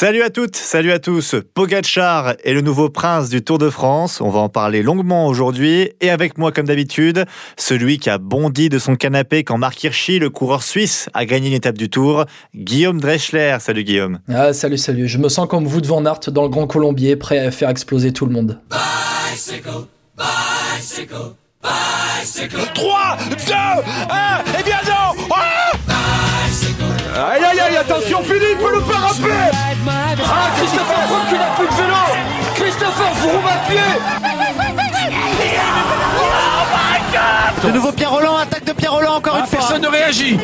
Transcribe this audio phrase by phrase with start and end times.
[0.00, 1.34] Salut à toutes, salut à tous.
[1.52, 4.22] Pogacar est le nouveau prince du Tour de France.
[4.22, 5.90] On va en parler longuement aujourd'hui.
[6.00, 7.26] Et avec moi, comme d'habitude,
[7.58, 11.48] celui qui a bondi de son canapé quand Marc Hirschi, le coureur suisse, a gagné
[11.48, 12.24] une étape du Tour,
[12.54, 13.58] Guillaume Dreschler.
[13.60, 14.20] Salut Guillaume.
[14.32, 15.06] Ah, salut, salut.
[15.06, 18.14] Je me sens comme vous devant Nart dans le Grand Colombier, prêt à faire exploser
[18.14, 18.58] tout le monde.
[18.70, 19.84] Bicycle,
[20.16, 22.56] bicycle, bicycle.
[22.72, 25.59] 3, 2, 1, et bien non
[27.14, 29.50] Aïe aïe aïe, attention Philippe, le parapet.
[30.24, 31.94] Ah, Christopher Froome qui n'a plus de vélo.
[32.54, 33.80] Christopher Froome à pied.
[37.62, 39.58] Oh De nouveau Pierre Roland, attaque de Pierre Roland encore une fois.
[39.58, 40.38] Personne ne réagit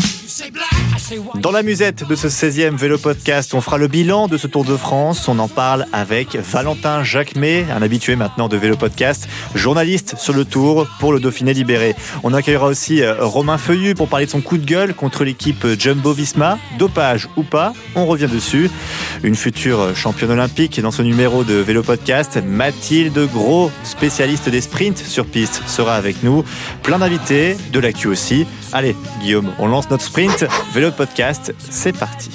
[1.40, 4.64] dans la musette de ce 16e vélo podcast, on fera le bilan de ce Tour
[4.64, 5.28] de France.
[5.28, 10.44] On en parle avec Valentin Jacquemet, un habitué maintenant de vélo podcast, journaliste sur le
[10.44, 11.94] Tour pour le Dauphiné libéré.
[12.22, 15.66] On accueillera aussi euh, Romain Feuillu pour parler de son coup de gueule contre l'équipe
[15.78, 16.58] Jumbo Visma.
[16.78, 18.70] Dopage ou pas, on revient dessus.
[19.22, 24.98] Une future championne olympique dans ce numéro de vélo podcast, Mathilde Gros, spécialiste des sprints
[24.98, 26.44] sur piste, sera avec nous.
[26.82, 28.46] Plein d'invités, de l'actu aussi.
[28.72, 30.25] Allez, Guillaume, on lance notre sprint.
[30.72, 32.30] Vélo podcast, c'est parti.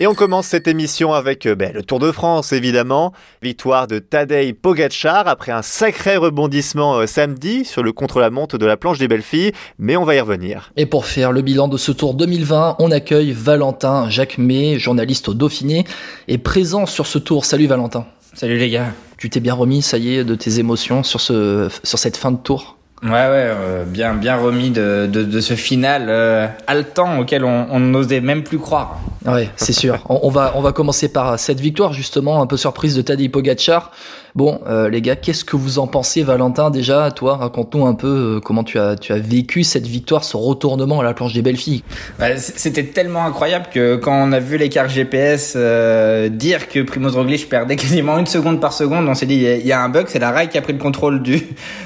[0.00, 3.12] Et on commence cette émission avec euh, ben, le Tour de France, évidemment.
[3.42, 8.76] Victoire de Tadej Pogacar après un sacré rebondissement euh, samedi sur le contre-la-montre de la
[8.76, 10.70] planche des belles filles, mais on va y revenir.
[10.76, 15.34] Et pour faire le bilan de ce Tour 2020, on accueille Valentin Jacquemet, journaliste au
[15.34, 15.84] Dauphiné,
[16.28, 17.44] et présent sur ce Tour.
[17.44, 18.06] Salut Valentin.
[18.38, 18.92] Salut les gars.
[19.16, 22.30] Tu t'es bien remis, ça y est, de tes émotions sur, ce, sur cette fin
[22.30, 22.76] de tour?
[23.02, 28.20] Ouais, ouais, euh, bien, bien remis de, de, ce final euh, haletant auquel on n'osait
[28.20, 29.00] même plus croire.
[29.26, 30.04] Ouais, c'est sûr.
[30.08, 33.90] On, va, on va commencer par cette victoire, justement, un peu surprise de Tadej Pogacar.
[34.38, 36.70] Bon, euh, les gars, qu'est-ce que vous en pensez, Valentin?
[36.70, 40.36] Déjà, toi, raconte-nous un peu euh, comment tu as, tu as vécu cette victoire, ce
[40.36, 41.82] retournement à la planche des belles filles.
[42.36, 47.48] C'était tellement incroyable que quand on a vu l'écart GPS euh, dire que Primoz Roglic
[47.48, 50.20] perdait quasiment une seconde par seconde, on s'est dit il y, a un bug, c'est
[50.20, 51.42] la rail qui a pris le contrôle du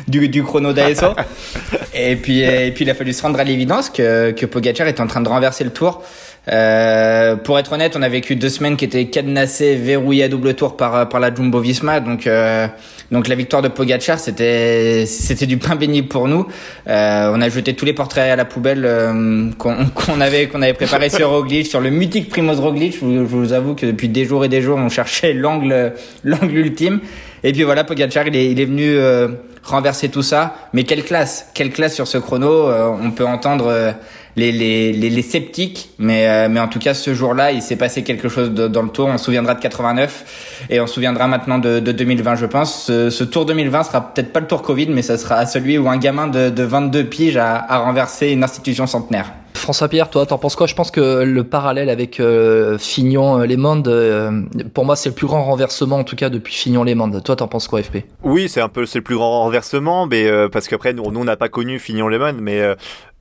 [0.07, 1.15] du, du chrono d'ASO.
[1.95, 5.01] et puis et puis il a fallu se rendre à l'évidence que que Pogacar est
[5.01, 6.03] en train de renverser le tour.
[6.49, 10.55] Euh, pour être honnête, on a vécu deux semaines qui étaient cadenassées, verrouillées à double
[10.55, 12.67] tour par par la Jumbo Visma, donc euh,
[13.13, 16.47] donc la victoire de Pogacar, c'était c'était du pain béni pour nous.
[16.89, 20.73] Euh, on a jeté tous les portraits à la poubelle euh, qu'on avait qu'on avait
[20.73, 22.97] préparé sur Roglic, sur le mythique Primoz Roglic.
[22.99, 25.93] Je vous, avoue que depuis des jours et des jours, on cherchait l'angle
[26.25, 27.01] l'angle ultime.
[27.45, 29.29] Et puis voilà, Pogacar, il est il est venu euh,
[29.63, 30.55] renverser tout ça.
[30.73, 32.71] Mais quelle classe, quelle classe sur ce chrono.
[32.71, 33.95] on peut entendre
[34.37, 38.03] les, les, les, sceptiques, mais, euh, mais en tout cas ce jour-là, il s'est passé
[38.03, 39.09] quelque chose dans le tour.
[39.09, 42.84] On se souviendra de 89 et on se souviendra maintenant de, de 2020, je pense.
[42.84, 45.88] Ce, ce, tour 2020 sera peut-être pas le tour Covid, mais ça sera celui où
[45.88, 49.32] un gamin de, de 22 piges a, a renversé une institution centenaire.
[49.62, 50.66] François Pierre, toi, t'en penses quoi?
[50.66, 54.43] Je pense que le parallèle avec euh, Fignon euh, Mondes, euh,
[54.75, 57.22] pour moi, c'est le plus grand renversement, en tout cas depuis Fignon Mondes.
[57.22, 60.26] Toi, t'en penses quoi, FP Oui, c'est un peu c'est le plus grand renversement, mais
[60.26, 62.60] euh, parce qu'après, nous, on n'a pas connu Fignon Mondes, mais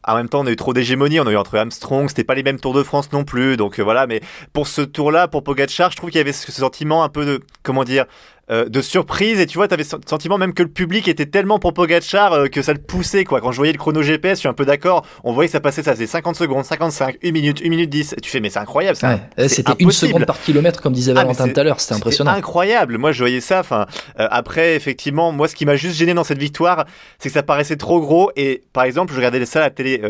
[0.07, 1.19] en même temps, on a eu trop d'hégémonie.
[1.19, 3.57] On a eu entre Armstrong, c'était pas les mêmes Tours de France non plus.
[3.57, 4.22] Donc euh, voilà, mais
[4.53, 7.41] pour ce tour-là, pour Pogacar, je trouve qu'il y avait ce sentiment un peu de,
[7.63, 8.06] comment dire,
[8.51, 11.25] euh, de surprise et tu vois, tu avais le sentiment même que le public était
[11.25, 13.39] tellement pour Pogacar euh, que ça le poussait quoi.
[13.39, 15.59] Quand je voyais le chrono GPS, je suis un peu d'accord, on voyait que ça
[15.59, 18.16] passait, ça faisait 50 secondes, 55, 1 minute, 1 minute 10.
[18.17, 19.19] Et tu fais, mais c'est incroyable ça.
[19.38, 22.31] Ouais, c'était une seconde par kilomètre comme disait ah, Valentin tout à l'heure, c'était impressionnant.
[22.31, 22.97] incroyable.
[22.97, 23.61] Moi, je voyais ça.
[23.61, 23.85] Enfin,
[24.19, 26.85] euh, après, effectivement, moi, ce qui m'a juste gêné dans cette victoire,
[27.19, 28.31] c'est que ça paraissait trop gros.
[28.35, 30.01] Et par exemple, je regardais ça à la télé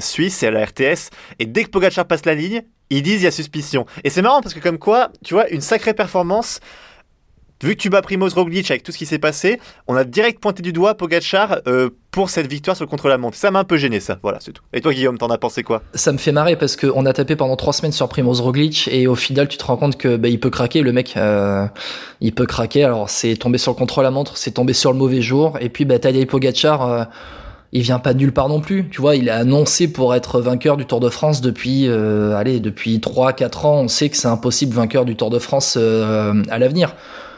[0.00, 3.24] suisse et à la RTS, et dès que Pogacar passe la ligne, ils disent il
[3.24, 3.86] y a suspicion.
[4.04, 6.60] Et c'est marrant parce que comme quoi, tu vois, une sacrée performance
[7.62, 10.40] vu que tu bats Primoz Roglic avec tout ce qui s'est passé, on a direct
[10.40, 13.36] pointé du doigt Pogachar euh, pour cette victoire sur le contre-la-montre.
[13.36, 14.18] Ça m'a un peu gêné, ça.
[14.22, 14.62] Voilà, c'est tout.
[14.72, 15.82] Et toi, Guillaume, t'en as pensé quoi?
[15.94, 19.06] Ça me fait marrer parce qu'on a tapé pendant trois semaines sur Primoz Roglic et
[19.06, 21.14] au final, tu te rends compte que bah, il peut craquer, le mec.
[21.16, 21.66] Euh,
[22.20, 22.84] il peut craquer.
[22.84, 25.56] Alors, c'est tombé sur le contre-la-montre, c'est tombé sur le mauvais jour.
[25.60, 26.82] Et puis, bah, Tadej Pogacar.
[26.82, 27.04] Euh,
[27.72, 28.88] il vient pas de nulle part non plus.
[28.90, 32.60] Tu vois, il est annoncé pour être vainqueur du Tour de France depuis, euh, allez,
[32.60, 33.80] depuis 3-4 ans.
[33.80, 36.94] On sait que c'est impossible vainqueur du Tour de France euh, à l'avenir.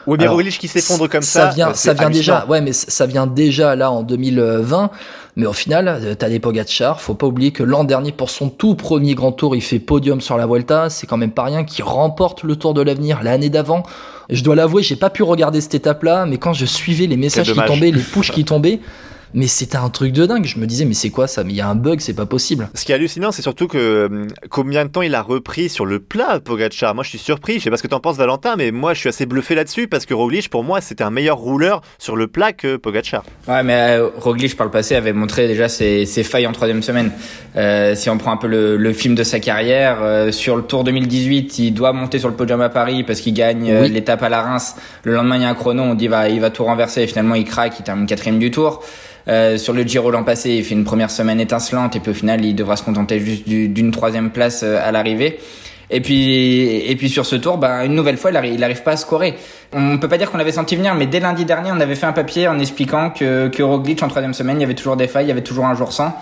[0.07, 1.49] Oui, mais Roglic qui s'effondre comme ça.
[1.49, 2.45] Ça vient, ça vient déjà.
[2.47, 4.91] Ouais, mais ça vient déjà là en 2020.
[5.37, 7.01] Mais au final, euh, t'as des Pogacar.
[7.01, 10.21] Faut pas oublier que l'an dernier, pour son tout premier grand tour, il fait podium
[10.21, 10.89] sur la Vuelta.
[10.89, 11.63] C'est quand même pas rien.
[11.63, 13.83] Qui remporte le Tour de l'avenir l'année d'avant.
[14.29, 17.51] Je dois l'avouer, j'ai pas pu regarder cette étape-là, mais quand je suivais les messages
[17.51, 18.79] qui tombaient, les pushs qui tombaient,
[19.35, 20.45] mais c'était un truc de dingue.
[20.45, 21.43] Je me disais, mais c'est quoi ça?
[21.43, 22.69] Mais il y a un bug, c'est pas possible.
[22.73, 25.85] Ce qui est hallucinant, c'est surtout que hum, combien de temps il a repris sur
[25.85, 26.95] le plat, Pogacar?
[26.95, 27.59] Moi, je suis surpris.
[27.59, 29.87] Je sais pas ce que t'en penses, Valentin, mais moi, je suis assez bluffé là-dessus
[29.87, 33.23] parce que Roglic, pour moi, c'était un meilleur rouleur sur le plat que Pogacar.
[33.47, 36.81] Ouais, mais euh, Roglic par le passé avait montré déjà ses, ses failles en troisième
[36.81, 37.11] semaine.
[37.57, 40.63] Euh, si on prend un peu le, le film de sa carrière, euh, sur le
[40.63, 43.89] Tour 2018, il doit monter sur le podium à Paris parce qu'il gagne euh, Oui.
[43.89, 44.75] l'étape à la Reims.
[45.03, 47.01] Le lendemain, il y a un chrono, on dit va, il va tout renverser.
[47.03, 48.81] Et finalement, il craque, il termine quatrième du Tour.
[49.27, 52.13] Euh, sur le Giro l'an passé, il fait une première semaine étincelante et puis au
[52.13, 55.39] final, il devra se contenter juste du- d'une troisième place euh, à l'arrivée.
[55.91, 58.81] Et puis, et puis sur ce tour, bah, une nouvelle fois, il arrive, il arrive
[58.83, 59.35] pas à scorer.
[59.73, 62.07] On peut pas dire qu'on l'avait senti venir, mais dès lundi dernier, on avait fait
[62.07, 65.07] un papier en expliquant que, que Roglic en troisième semaine, il y avait toujours des
[65.07, 66.15] failles, il y avait toujours un jour sans.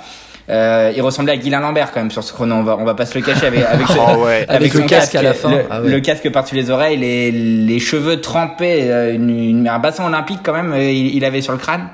[0.50, 2.56] Euh, il ressemblait à Guilain Lambert quand même sur ce chrono.
[2.56, 4.46] On va, on va pas se le cacher avec, avec, ce- Oh ouais.
[4.50, 5.50] Avec le son casque à la fin.
[5.52, 5.90] le, Ah ouais.
[5.90, 10.40] le casque par-dessus les oreilles, les, les cheveux trempés, euh, une, une- un bassin olympique
[10.44, 11.88] quand même, il, il avait sur le crâne.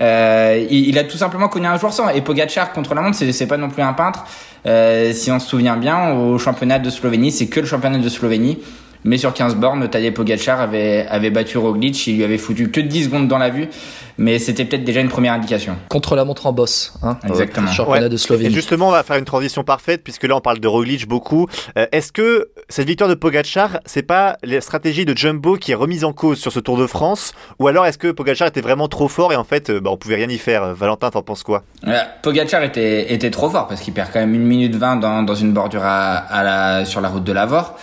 [0.00, 2.08] Euh, il, il a tout simplement connu un jour sans.
[2.10, 4.24] Et Pogacar contre la montre, c'est pas non plus un peintre.
[4.66, 8.08] Euh, si on se souvient bien, au championnat de Slovénie, c'est que le championnat de
[8.08, 8.58] Slovénie.
[9.04, 12.80] Mais sur 15 bornes, Tadej Pogacar avait, avait battu Roglic, il lui avait foutu que
[12.80, 13.68] 10 secondes dans la vue.
[14.16, 15.76] Mais c'était peut-être déjà une première indication.
[15.88, 16.94] Contre la montre en boss.
[17.02, 17.68] Hein, Exactement.
[17.68, 18.08] Euh, championnat Ouais.
[18.08, 18.54] de Et Slovénie.
[18.54, 21.48] justement, on va faire une transition parfaite puisque là, on parle de Roglic beaucoup.
[21.76, 25.74] Euh, Est-ce que cette victoire de Pogacar, c'est pas la stratégie de Jumbo qui est
[25.74, 28.86] remise en cause sur ce Tour de France, ou alors est-ce que Pogacar était vraiment
[28.88, 30.74] trop fort et en fait, euh, bah, on pouvait rien y faire?
[30.74, 31.64] Valentin, t'en penses quoi?
[31.88, 35.22] Euh, Pogacar était, était trop fort parce qu'il perd quand même une minute 20 dans,
[35.24, 37.76] dans une bordure à, à la, sur la route de Lavore.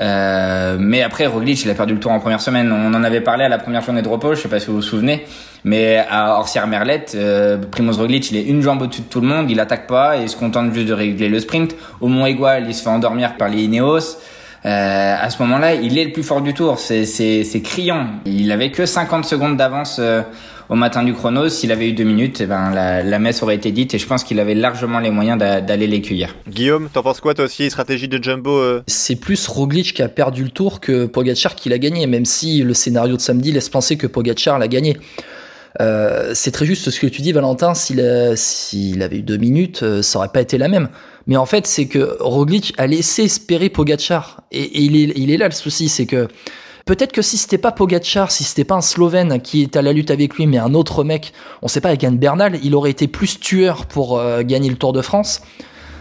[0.00, 2.72] Euh, mais après, Roglic, il a perdu le tour en première semaine.
[2.72, 4.76] On en avait parlé à la première journée de repos, je sais pas si vous
[4.76, 5.26] vous souvenez.
[5.64, 9.50] Mais à Orsières-Merlette, euh, Primoz Roglic, il est une jambe au-dessus de tout le monde,
[9.50, 11.76] il attaque pas et il se contente juste de régler le sprint.
[12.00, 14.16] Au Mont Aigual, il se fait endormir par les Ineos.
[14.66, 16.78] Euh, à ce moment-là, il est le plus fort du tour.
[16.78, 18.06] C'est criant.
[18.24, 20.22] Il avait que 50 secondes d'avance euh,
[20.70, 21.48] au matin du chrono.
[21.48, 24.06] S'il avait eu deux minutes, eh ben, la, la messe aurait été dite et je
[24.06, 26.34] pense qu'il avait largement les moyens d'a- d'aller les cueillir.
[26.48, 30.08] Guillaume, t'en penses quoi toi aussi Stratégie de Jumbo euh C'est plus Roglic qui a
[30.08, 33.68] perdu le tour que Pogacar qui l'a gagné, même si le scénario de samedi laisse
[33.68, 34.96] penser que Pogacar l'a gagné.
[35.80, 37.74] Euh, c'est très juste ce que tu dis, Valentin.
[37.74, 40.88] S'il a- s'il avait eu deux minutes, euh, ça aurait pas été la même.
[41.26, 44.42] Mais en fait, c'est que Roglic a laissé espérer Pogacar.
[44.50, 46.26] Et, et il, est, il est là le souci, c'est que
[46.90, 49.92] peut-être que si c'était pas Pogacar, si c'était pas un Slovène qui est à la
[49.92, 51.32] lutte avec lui, mais un autre mec,
[51.62, 54.92] on sait pas, Egan Bernal, il aurait été plus tueur pour euh, gagner le Tour
[54.92, 55.40] de France.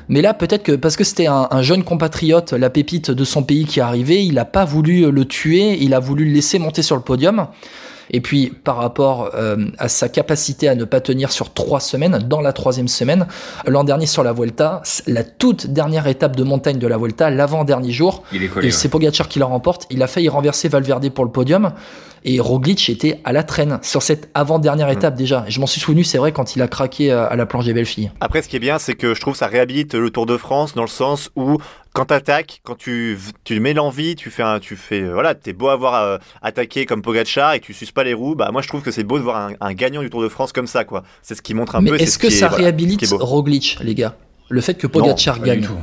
[0.08, 3.44] Mais là, peut-être que parce que c'était un, un jeune compatriote, la pépite de son
[3.44, 6.58] pays qui est arrivé, il a pas voulu le tuer, il a voulu le laisser
[6.58, 7.46] monter sur le podium.
[8.12, 12.20] Et puis, par rapport euh, à sa capacité à ne pas tenir sur trois semaines,
[12.28, 13.28] dans la troisième semaine,
[13.66, 17.92] l'an dernier sur la Vuelta, la toute dernière étape de montagne de la Vuelta, l'avant-dernier
[17.92, 18.72] jour, Il est et collé.
[18.72, 19.86] c'est Pogacar qui la remporte.
[19.90, 21.72] Il a failli renverser Valverde pour le podium.
[22.26, 25.46] Et Roglic était à la traîne sur cette avant-dernière étape déjà.
[25.48, 27.74] Je m'en suis souvenu, c'est vrai, quand il a craqué euh, à la planche des
[27.74, 28.12] belles filles.
[28.22, 30.74] Après, ce qui est bien, c'est que je trouve ça réhabilite le Tour de France
[30.76, 31.58] dans le sens où
[31.94, 35.54] quand t'attaques, quand tu, tu mets l'envie, tu fais un, tu fais, euh, voilà, t'es
[35.54, 38.62] beau à avoir euh, attaqué comme Pogacar et tu suces pas les roues, bah moi
[38.62, 40.68] je trouve que c'est beau de voir un, un gagnant du Tour de France comme
[40.68, 41.04] ça, quoi.
[41.24, 41.98] C'est ce qui montre un Mais peu.
[41.98, 43.06] c'est est-ce ce que est- ça voilà, réhabilite.
[43.20, 44.16] Roglic, les gars?
[44.50, 45.74] Le fait que Pogacar gagne du tout.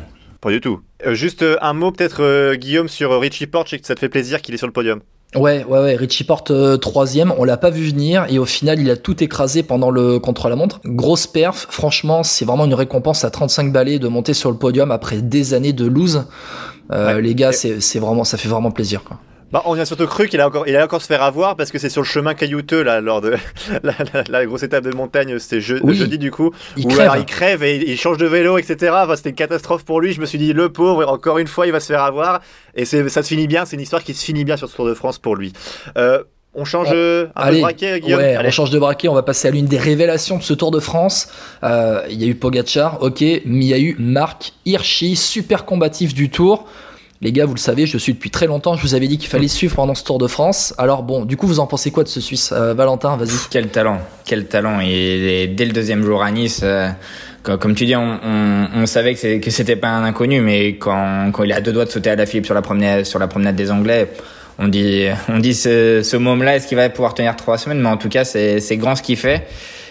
[0.40, 0.80] Pas du tout.
[1.06, 4.00] Euh, juste euh, un mot peut-être, Guillaume, sur Richie Porte, je sais que ça te
[4.00, 5.00] fait plaisir qu'il est sur le podium.
[5.36, 5.96] Ouais, ouais, ouais.
[5.96, 7.32] Richie porte euh, troisième.
[7.38, 10.80] On l'a pas vu venir et au final, il a tout écrasé pendant le contre-la-montre.
[10.84, 11.66] Grosse perf.
[11.70, 15.54] Franchement, c'est vraiment une récompense à 35 balais de monter sur le podium après des
[15.54, 16.24] années de lose.
[16.92, 17.22] Euh, Ouais.
[17.22, 19.02] Les gars, c'est c'est vraiment, ça fait vraiment plaisir.
[19.04, 19.18] Quoi.
[19.52, 21.70] Bah, on a surtout cru qu'il allait encore, il allait encore se faire avoir parce
[21.70, 23.36] que c'est sur le chemin caillouteux là lors de
[23.84, 25.94] la, la- la grosse étape de montagne, c'était je- Oui.
[25.94, 26.50] jeudi du coup.
[26.76, 27.00] Il où crève.
[27.02, 28.92] alors, il crève et il change de vélo, etc.
[29.04, 30.12] Enfin, c'était une catastrophe pour lui.
[30.12, 32.40] Je me suis dit, le pauvre, encore une fois, il va se faire avoir.
[32.74, 33.64] Et c'est, ça se finit bien.
[33.64, 35.52] C'est une histoire qui se finit bien sur ce Tour de France pour lui.
[35.96, 36.24] Euh,
[36.58, 38.48] on change un peu Allez, de braquet, Guillaume ouais, Allez.
[38.48, 40.80] on change de braquet, on va passer à l'une des révélations de ce Tour de
[40.80, 41.28] France.
[41.62, 45.66] Euh, Il y a eu Pogacar, ok, mais il y a eu Marc Hirschi, super
[45.66, 46.66] combatif du Tour.
[47.22, 49.30] Les gars, vous le savez, je suis depuis très longtemps, je vous avais dit qu'il
[49.30, 50.74] fallait suivre pendant ce Tour de France.
[50.76, 53.30] Alors bon, du coup, vous en pensez quoi de ce Suisse Euh, Valentin, vas-y.
[53.50, 54.80] Quel talent, quel talent.
[54.82, 56.90] Et, et dès le deuxième jour à Nice, euh,
[57.42, 60.40] comme, comme tu dis, on, on, on savait que, c'est- que c'était pas un inconnu,
[60.42, 63.04] mais quand, quand il à deux doigts de sauter à la Philippe sur la promenade,
[63.06, 64.10] sur la promenade des Anglais,
[64.58, 67.80] on dit, on dit ce, ce môme-là, est-ce qu'il va pouvoir tenir trois semaines?
[67.80, 69.46] Mais en tout cas, c'est c'est grand ce qu'il fait.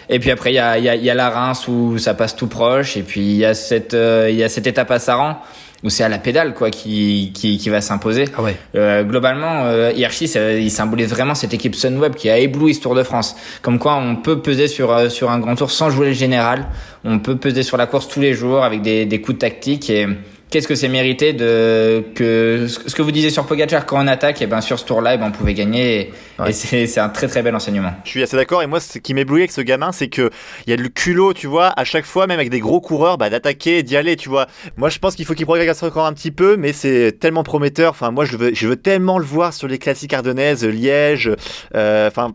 [0.08, 2.14] Et puis après, il y a, il y, a, y a la Reims où ça
[2.14, 4.90] passe tout proche, et puis il y a cette, euh, il y a cette étape
[4.92, 5.38] à Saran
[5.86, 8.24] où c'est à la pédale quoi qui, qui, qui va s'imposer.
[8.36, 8.56] Ah ouais.
[8.74, 12.80] Euh, globalement, euh, Hirschi, ça- il symbolise vraiment cette équipe Sunweb qui a ébloui ce
[12.80, 13.36] Tour de France.
[13.62, 16.66] Comme quoi, on peut peser sur euh, sur un grand tour sans jouer le général.
[17.04, 19.88] On peut peser sur la course tous les jours avec des, des coups de tactique
[19.90, 20.08] et
[20.50, 24.40] qu'est-ce que c'est mérité de que ce que vous disiez sur Pogacar quand on attaque,
[24.40, 26.12] et eh ben sur ce tour-là, et eh ben on pouvait gagner.
[26.46, 27.92] Et, c'est un très très bel enseignement.
[28.04, 28.62] Je suis assez d'accord.
[28.62, 30.30] Et moi, ce qui m'éblouit avec ce gamin, c'est que
[30.66, 33.18] il y a le culot, tu vois, à chaque fois, même avec des gros coureurs,
[33.18, 34.46] bah, d'attaquer, d'y aller, tu vois.
[34.76, 37.90] Moi, je pense qu'il faut qu'il progresse encore un petit peu, mais c'est tellement prometteur.
[37.90, 41.30] Enfin, moi, je veux, je veux tellement le voir sur les classiques ardennaises, Liège.
[41.74, 42.34] Euh, enfin,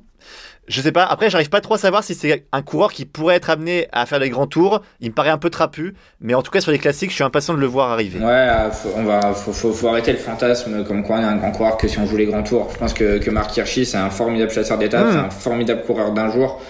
[0.68, 1.04] je sais pas.
[1.04, 4.06] Après, j'arrive pas trop à savoir si c'est un coureur qui pourrait être amené à
[4.06, 4.82] faire les grands tours.
[5.00, 7.24] Il me paraît un peu trapu, mais en tout cas sur les classiques, je suis
[7.24, 8.20] impatient de le voir arriver.
[8.20, 11.52] Ouais, euh, on va, faut, faut, arrêter le fantasme comme quoi on est un grand
[11.52, 12.70] coureur que si on joue les grands tours.
[12.74, 15.12] Je pense que, que Marc Hirschi, c'est un formidable chasseur d'étapes, hmm.
[15.12, 16.62] c'est un formidable coureur d'un jour,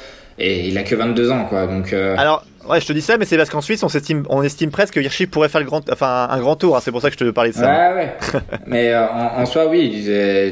[0.42, 1.68] et il a que 22 ans, quoi.
[1.68, 1.94] Donc.
[1.94, 4.44] Euh, Alors, Ouais, je te dis ça, mais c'est parce qu'en Suisse, on, estime, on
[4.44, 6.76] estime presque que Hirschi pourrait faire le grand, enfin, un grand tour.
[6.76, 7.94] Hein, c'est pour ça que je te parlais de ça.
[7.94, 8.40] Ouais, ouais.
[8.68, 10.08] mais euh, en, soi, oui,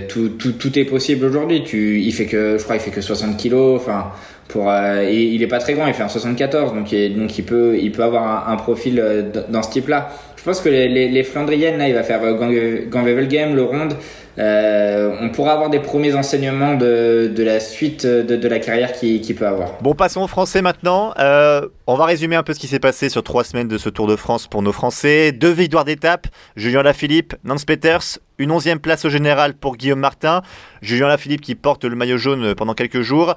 [0.07, 1.63] tout, tout, tout est possible aujourd'hui.
[1.63, 3.79] Tu, il fait que, je crois, il fait que 60 kilos.
[3.79, 4.11] Enfin,
[4.47, 5.85] pour, euh, il est pas très grand.
[5.85, 9.23] Il fait un 74, donc il, donc il peut, il peut avoir un, profil euh,
[9.47, 10.09] dans ce type-là.
[10.35, 13.93] Je pense que les, les, les Flandriennes, là, il va faire Gangwevelgem, le Ronde.
[14.39, 18.93] Euh, on pourra avoir des premiers enseignements de, de la suite de, de la carrière
[18.93, 19.73] qu'il qui peut avoir.
[19.81, 21.13] Bon, passons au français maintenant.
[21.19, 23.89] Euh, on va résumer un peu ce qui s'est passé sur trois semaines de ce
[23.89, 25.31] Tour de France pour nos Français.
[25.33, 30.41] Deux victoires d'étape, Julien Lafilippe, Nance Peters, une onzième place au général pour Guillaume Martin,
[30.81, 33.35] Julien Lafilippe qui porte le maillot jaune pendant quelques jours.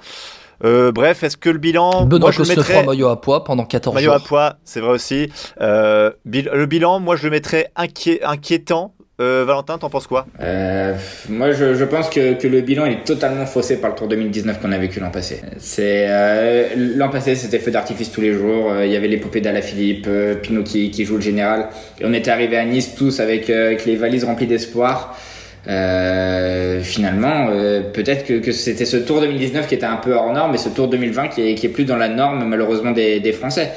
[0.64, 2.04] Euh, bref, est-ce que le bilan.
[2.04, 2.84] Benoît moi, je mettrais...
[2.84, 4.14] maillot à poids pendant 14 maillot jours.
[4.14, 5.32] Maillot à poids, c'est vrai aussi.
[5.60, 8.94] Euh, le bilan, moi, je le mettrais inquiétant.
[9.22, 10.94] Euh, Valentin, t'en penses quoi euh,
[11.28, 14.78] Moi, je, pense que, le bilan est totalement faussé par le Tour 2019 qu'on a
[14.78, 15.40] vécu l'an passé.
[15.58, 18.72] C'est euh, l'an passé, c'était feu d'artifice tous les jours.
[18.82, 21.68] Il y avait l'épopée d'Alaphilippe, Philippe, Pinot qui, qui, joue le général,
[22.00, 25.16] et on était arrivé à Nice tous avec, les valises remplies d'espoir.
[25.64, 27.46] finalement,
[27.92, 30.88] peut-être que, c'était ce Tour 2019 qui était un peu hors norme, mais ce Tour
[30.88, 33.70] 2020 qui est, plus dans la norme malheureusement des, des Français.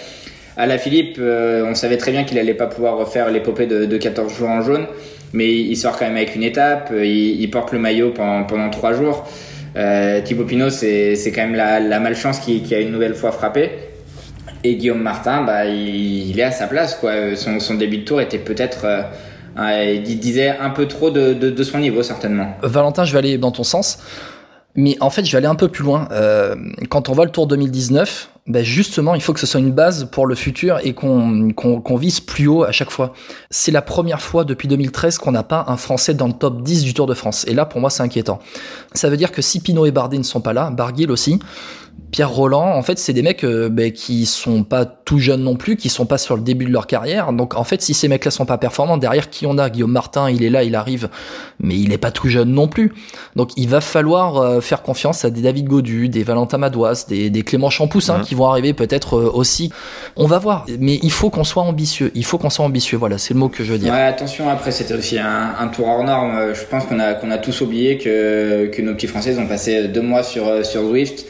[0.58, 3.98] À la Philippe, on savait très bien qu'il allait pas pouvoir refaire l'épopée de, de
[3.98, 4.88] 14 jours en jaune
[5.34, 8.70] mais il sort quand même avec une étape, euh, il, porte le maillot pendant, pendant
[8.70, 9.28] trois jours.
[9.76, 13.72] Euh, Thibaut Pinot, c'est quand même la, malchance qui, qui, a une nouvelle fois frappé.
[14.64, 16.96] Et Guillaume Martin, bah, il, est à sa place.
[16.96, 17.36] Quoi.
[17.36, 18.86] Son, son début de tour était peut-être,
[19.58, 22.56] euh, il disait un peu trop de, de, son niveau, certainement.
[22.62, 24.00] Valentin, je vais aller dans ton sens.
[24.76, 26.08] Mais en fait, je vais aller un peu plus loin.
[26.12, 26.56] Euh,
[26.90, 30.08] quand on voit le Tour 2019, ben justement, il faut que ce soit une base
[30.12, 33.14] pour le futur et qu'on qu'on vise plus haut à chaque fois.
[33.50, 36.84] C'est la première fois depuis 2013 qu'on n'a pas un Français dans le top 10
[36.84, 37.46] du Tour de France.
[37.48, 38.38] Et là, pour moi, c'est inquiétant.
[38.94, 41.40] Ça veut dire que si Pinot et Bardet ne sont pas là, Barguil aussi,
[42.12, 45.76] Pierre Roland, en fait, c'est des mecs ben, qui sont pas tout jeunes non plus,
[45.76, 47.34] qui sont pas sur le début de leur carrière.
[47.34, 49.70] Donc, en fait, si ces mecs-là sont pas performants, derrière qui on a?
[49.70, 51.10] Guillaume Martin, il est là, il arrive,
[51.60, 52.94] mais il est pas tout jeune non plus.
[53.36, 57.30] Donc, il va falloir euh, faire confiance à des David Godu, des Valentin Madouas, des,
[57.30, 59.72] des Clément Champoussin qui vont arriver peut-être euh, aussi.
[60.16, 62.12] On va voir, mais il faut qu'on soit ambitieux.
[62.16, 62.98] Il faut qu'on soit ambitieux.
[62.98, 63.94] Voilà, c'est le mot que je veux dire.
[63.94, 64.50] Ouais, attention.
[64.50, 66.54] Après, c'était aussi un, un, tour hors norme.
[66.54, 69.88] Je pense qu'on a qu'on a tous oublié que que nos petits Français ont passé
[69.88, 71.26] deux mois sur sur Zwift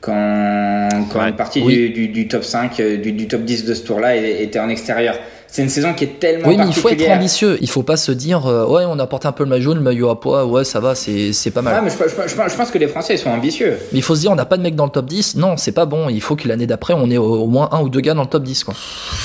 [0.00, 3.74] quand, quand une partie du, du, du, top 5, euh, du, du, top 10 de
[3.74, 5.16] ce tour-là était en extérieur.
[5.50, 7.58] C'est une saison qui est tellement Oui, mais il faut être ambitieux.
[7.60, 9.78] Il faut pas se dire, euh, ouais, on a porté un peu le maillot jaune,
[9.78, 11.74] le maillot à poids, ouais, ça va, c'est, c'est pas mal.
[11.74, 13.76] Ouais, mais je, je, je, pense que les Français sont ambitieux.
[13.92, 15.36] Mais il faut se dire, on n'a pas de mec dans le top 10.
[15.36, 16.08] Non, c'est pas bon.
[16.08, 18.28] Il faut que l'année d'après, on ait au, moins un ou deux gars dans le
[18.28, 18.74] top 10, quoi.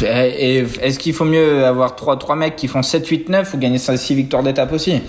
[0.04, 3.58] Et est-ce qu'il faut mieux avoir trois, trois mecs qui font 7, 8, 9 ou
[3.58, 5.02] gagner 6 victoires d'étape aussi?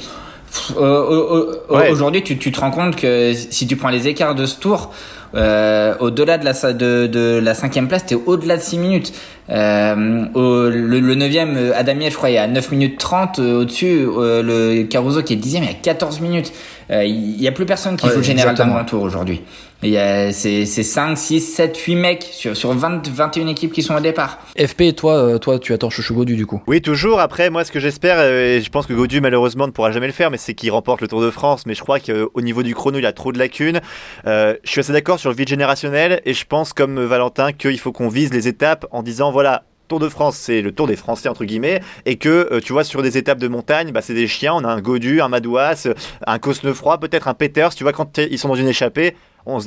[0.79, 1.57] Euh,
[1.91, 4.93] Aujourd'hui, tu, tu te rends compte que si tu prends les écarts de ce tour,
[5.35, 9.13] euh, au-delà de la, de, de la cinquième place, t'es au-delà de 6 minutes.
[9.51, 13.39] Euh, au, le, le 9 euh, Adamiel, je crois, il y a 9 minutes 30.
[13.39, 16.53] Euh, au-dessus, euh, le Caruso qui est 10 il y a 14 minutes.
[16.91, 19.43] Il y a plus personne qui joue le général d'un tour aujourd'hui.
[19.83, 23.83] Il y a c'est 5, 6, 7, 8 mecs sur, sur 20, 21 équipes qui
[23.83, 24.39] sont au départ.
[24.59, 27.21] FP, toi, toi tu attends Chouchou Godu du coup Oui, toujours.
[27.21, 30.13] Après, moi, ce que j'espère, et je pense que Godu malheureusement ne pourra jamais le
[30.13, 31.67] faire, mais c'est qu'il remporte le Tour de France.
[31.67, 33.81] Mais je crois qu'au niveau du chrono, il a trop de lacunes.
[34.27, 37.79] Euh, je suis assez d'accord sur le vide générationnel et je pense, comme Valentin, qu'il
[37.79, 40.97] faut qu'on vise les étapes en disant voilà, Tour de France, c'est le Tour des
[40.97, 44.15] Français entre guillemets, et que euh, tu vois sur des étapes de montagne, bah, c'est
[44.15, 44.55] des chiens.
[44.55, 45.89] On a un Godu, un Madouas,
[46.27, 47.75] un Cosnefroy, peut-être un Peters.
[47.75, 49.15] Tu vois quand ils sont dans une échappée,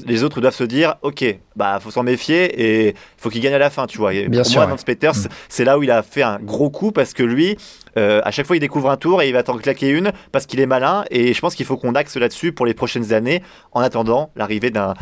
[0.06, 1.24] les autres doivent se dire ok
[1.56, 4.12] bah faut s'en méfier et faut qu'il gagne à la fin tu vois.
[4.12, 5.28] Bien pour sûr, moi Peters mm.
[5.48, 7.58] c'est là où il a fait un gros coup parce que lui
[7.98, 10.46] euh, à chaque fois il découvre un tour et il va t'en claquer une parce
[10.46, 13.42] qu'il est malin et je pense qu'il faut qu'on axe là-dessus pour les prochaines années
[13.72, 14.94] en attendant l'arrivée d'un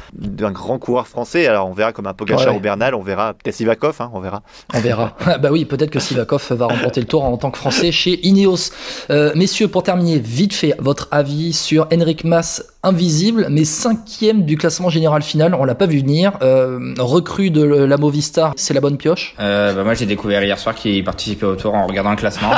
[0.52, 1.48] grand coureur français.
[1.48, 4.44] Alors on verra comme un Pogacar ou Bernal on verra peut-être Sivakov hein, on verra.
[4.74, 5.16] On verra.
[5.42, 8.72] Bah oui peut-être que Sivakov va remporter le tour en tant que français chez Ineos.
[9.10, 14.58] Euh, messieurs pour terminer vite fait votre avis sur Henrik Mas invisible, mais cinquième du
[14.58, 15.54] classement général final.
[15.54, 16.34] On l'a pas vu venir.
[16.42, 19.36] Euh, recrue de la Movistar, c'est la bonne pioche.
[19.40, 22.52] Euh, bah moi, j'ai découvert hier soir qu'il participait au tour en regardant le classement.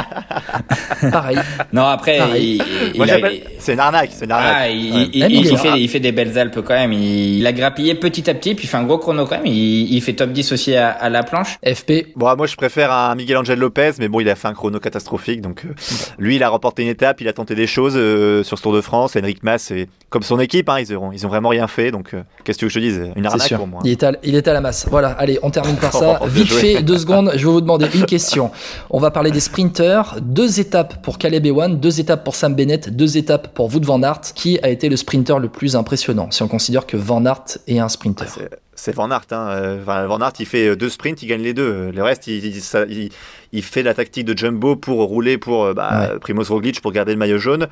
[1.11, 1.37] Pareil.
[1.73, 2.61] Non, après, il,
[3.59, 4.55] c'est une arnaque, c'est une arnaque.
[4.57, 5.09] Ah, il, Ouais.
[5.13, 5.77] il- mais il il est fait, rare.
[5.77, 6.93] il fait des belles Alpes quand même.
[6.93, 9.45] Il, il a grappillé petit à petit, puis il fait un gros chrono quand même.
[9.45, 11.57] Il, il fait top 10 aussi à, à la planche.
[11.65, 12.07] FP.
[12.15, 14.79] Bon, moi je préfère un Miguel Angel Lopez, mais bon, il a fait un chrono
[14.79, 15.41] catastrophique.
[15.41, 15.69] Donc, euh,
[16.17, 18.73] lui, il a remporté une étape, il a tenté des choses euh, sur ce Tour
[18.73, 19.15] de France.
[19.15, 21.91] Henrik Mas, et comme son équipe, hein, ils, ont, ils ont vraiment rien fait.
[21.91, 23.11] Donc, euh, qu'est-ce que tu veux que je te dise?
[23.15, 23.81] Une arnaque pour moi.
[23.83, 24.87] Il est, à, il est à la masse.
[24.89, 26.19] Voilà, allez, on termine par ça.
[26.21, 28.51] Oh, Vite fait, deux secondes, je vais vous demander une question.
[28.89, 30.17] On va parler des sprinters.
[30.21, 34.01] Deux étapes pour Caleb Ewan, deux étapes pour Sam Bennett, deux étapes pour Wout van
[34.03, 34.21] Aert.
[34.35, 37.79] Qui a été le sprinter le plus impressionnant si on considère que Van Aert est
[37.79, 39.25] un sprinter C'est- C'est Van Aert.
[39.31, 39.47] Hein.
[39.49, 41.91] euh, Van Aert, il fait euh, deux sprints, il gagne les deux.
[41.91, 43.09] Le reste, il, il- ça- il-
[43.51, 47.17] il fait la tactique de Jumbo pour rouler pour bah, Primoz Roglic pour garder le
[47.17, 47.67] maillot jaune.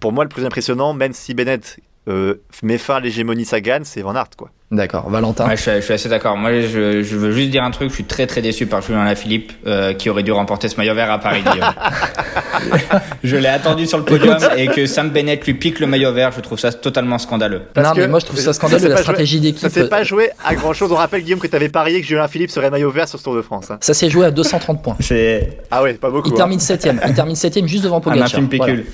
[0.00, 4.02] Pour moi, le plus impressionnant, même si Bennett euh, met fin à l'hégémonie Sagan, c'est
[4.02, 4.30] Van Aert.
[4.36, 4.50] Quoi.
[4.74, 5.46] D'accord, Valentin.
[5.46, 6.36] Ouais, je, suis, je suis assez d'accord.
[6.36, 7.90] Moi, je, je veux juste dire un truc.
[7.90, 10.94] Je suis très très déçu par Julien Lafilippe, euh, qui aurait dû remporter ce maillot
[10.94, 11.42] vert à Paris.
[11.42, 11.68] Guillaume.
[13.22, 16.32] je l'ai attendu sur le podium et que Sam Bennett lui pique le maillot vert.
[16.32, 17.62] Je trouve ça totalement scandaleux.
[17.72, 19.68] Parce non, mais moi je trouve ça ça scandaleux s'est la stratégie Ça d'équipe.
[19.70, 20.90] s'est pas joué à grand chose.
[20.92, 23.24] On rappelle, Guillaume, que tu avais parié que Julien Philippe serait maillot vert sur ce
[23.24, 23.70] Tour de France.
[23.70, 23.78] hein.
[23.80, 24.96] Ça s'est joué à 230 points.
[25.00, 26.28] C'est Ah ouais, pas beaucoup.
[26.28, 26.36] Il hein.
[26.36, 27.00] termine septième.
[27.06, 28.28] Il termine septième juste devant un Pogacar.
[28.30, 28.48] Voilà.
[28.48, 28.84] pécule.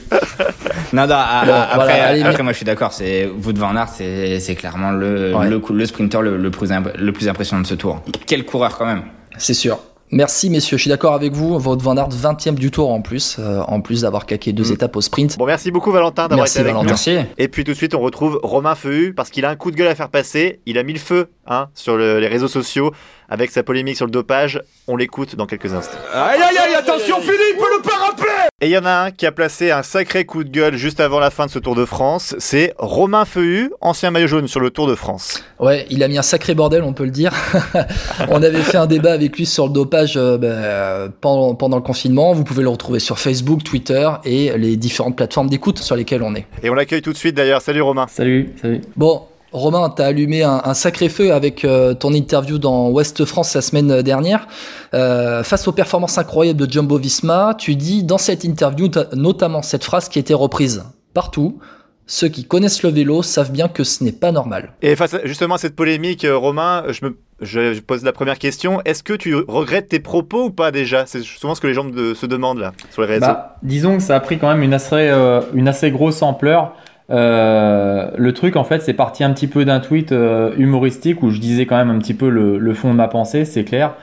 [0.92, 2.92] non, non, ah, Bon, ah, après, voilà, allez, après mais- moi je suis d'accord.
[2.92, 5.48] C'est Wout van Aert, c'est c'est clairement le, Ouais.
[5.48, 8.00] le, coup- le sprinter le, le plus imp- le plus impressionnant de ce tour.
[8.26, 9.02] Quel coureur quand même.
[9.38, 9.78] C'est sûr.
[10.12, 11.56] Merci messieurs, je suis d'accord avec vous.
[11.60, 14.72] Votre Van Aert 20e du tour en plus, euh, en plus d'avoir caqué deux Mm.
[14.72, 15.38] étapes au sprint.
[15.38, 16.82] Bon, merci beaucoup, Valentin, d'avoir été avec Valentin.
[16.86, 16.90] nous.
[16.90, 17.16] Merci.
[17.38, 19.76] Et puis tout de suite, on retrouve Romain Feu parce qu'il a un coup de
[19.76, 20.58] gueule à faire passer.
[20.66, 22.90] Il a mis le feu hein, sur le- les réseaux sociaux
[23.28, 24.60] avec sa polémique sur le dopage.
[24.88, 25.98] On l'écoute dans quelques instants.
[26.12, 28.19] Aïe aïe aïe, attention Philippe, le parapet
[28.62, 31.00] Et il y en a un qui a placé un sacré coup de gueule juste
[31.00, 32.36] avant la fin de ce Tour de France.
[32.38, 35.42] C'est Romain Feu, ancien maillot jaune sur le Tour de France.
[35.58, 37.32] Ouais, il a mis un sacré bordel, on peut le dire.
[38.28, 41.82] on avait fait un débat avec lui sur le dopage euh, ben, pendant, pendant le
[41.82, 42.34] confinement.
[42.34, 46.34] Vous pouvez le retrouver sur Facebook, Twitter et les différentes plateformes d'écoute sur lesquelles on
[46.34, 46.44] est.
[46.62, 47.62] Et on l'accueille tout de suite d'ailleurs.
[47.62, 48.08] Salut Romain.
[48.10, 48.82] Salut, salut.
[48.94, 49.22] Bon,
[49.52, 53.62] Romain, t'as allumé un, un sacré feu avec euh, ton interview dans Ouest France la
[53.62, 54.46] semaine dernière.
[54.94, 59.84] Euh, face aux performances incroyables de Jumbo Visma, tu dis dans cette interview notamment cette
[59.84, 61.58] phrase qui a été reprise partout.
[62.06, 64.72] Ceux qui connaissent le vélo savent bien que ce n'est pas normal.
[64.82, 68.12] Et face à- justement à cette polémique, euh, Romain, je me je je pose la
[68.12, 68.80] première question.
[68.84, 71.04] Est-ce que tu regrettes tes propos ou pas déjà?
[71.06, 73.26] C'est souvent ce que les gens de- se demandent là sur les réseaux.
[73.26, 76.74] Bah, disons que ça a pris quand même une assez, euh, une assez grosse ampleur.
[77.10, 81.30] Euh, le truc, en fait, c'est parti un petit peu d'un tweet euh, humoristique où
[81.30, 83.94] je disais quand même un petit peu le, fond de ma pensée, c'est clair.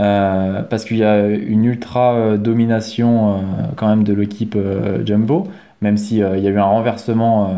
[0.00, 3.44] Euh, parce qu'il y a une ultra domination
[3.76, 4.56] quand même de l'équipe
[5.04, 5.46] Jumbo,
[5.82, 7.54] même si euh, il y a eu un renversement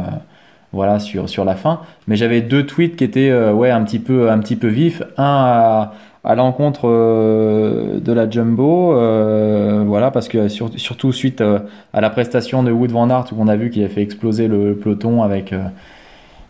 [0.72, 1.80] voilà sur sur la fin.
[2.06, 5.02] Mais j'avais deux tweets qui étaient ouais un petit peu un petit peu vifs.
[5.16, 5.92] Un à,
[6.26, 11.60] à l'encontre euh, de la Jumbo, euh, voilà parce que sur- surtout suite euh,
[11.92, 14.48] à la prestation de Wood Van Aert où on a vu qu'il a fait exploser
[14.48, 15.60] le peloton avec euh,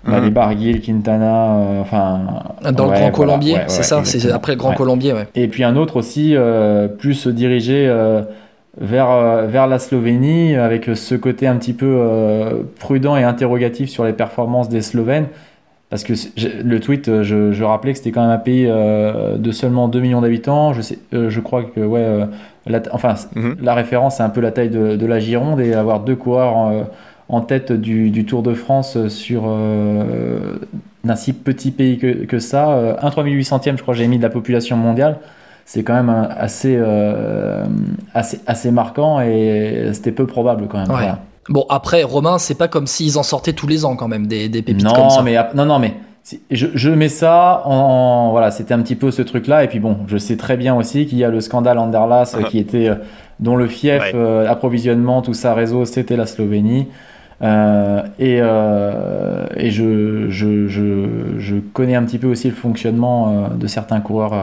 [0.07, 2.21] bah, les Barguil, Quintana, euh, enfin
[2.63, 4.77] Dans le Grand voilà, Colombier, ouais, c'est ouais, ça C'est après le Grand Ouais.
[4.77, 5.27] Colombier, ouais.
[5.35, 8.23] Et puis un autre aussi, euh, plus dirigé euh,
[8.81, 13.91] vers, euh, vers la Slovénie, avec ce côté un petit peu euh, prudent et interrogatif
[13.91, 15.27] sur les performances des Slovènes.
[15.89, 16.15] Parce que
[16.65, 19.87] le tweet, euh, je, je rappelais que c'était quand même un pays euh, de seulement
[19.89, 20.73] 2 millions d'habitants.
[20.73, 22.27] Je, sais, euh, je crois que, ouais, euh,
[22.67, 23.57] la, enfin, Mhm.
[23.63, 26.57] la référence, c'est un peu la taille de, de la Gironde et avoir deux coureurs
[26.57, 26.73] en,
[27.29, 30.57] en tête du, du Tour de France sur euh,
[31.05, 32.97] d'un si petit pays que, que ça.
[33.01, 35.19] Un 3800e, je crois, que j'ai mis de la population mondiale.
[35.67, 37.65] C'est quand même un- assez, euh,
[38.15, 40.89] assez, assez marquant et c'était peu probable quand même.
[40.89, 40.95] Ouais.
[40.97, 41.19] Voilà.
[41.49, 44.49] Bon, après, Romain, c'est pas comme s'ils en sortaient tous les ans quand même, des,
[44.49, 45.19] des pépites comme ça.
[45.19, 45.95] Non, mais non, non, mais
[46.51, 49.63] je, je mets ça en, voilà, c'était un petit peu ce truc-là.
[49.63, 52.43] Et puis bon, je sais très bien aussi qu'il y a le scandale Anderlas Ah.
[52.45, 52.95] qui était euh,
[53.39, 54.13] dont le fief, Ouais.
[54.15, 56.89] euh, approvisionnement, tout ça, réseau, c'était la Slovénie.
[57.43, 61.07] Euh, et euh, et je, je, je,
[61.39, 64.35] je connais un petit peu aussi le fonctionnement euh, de certains coureurs.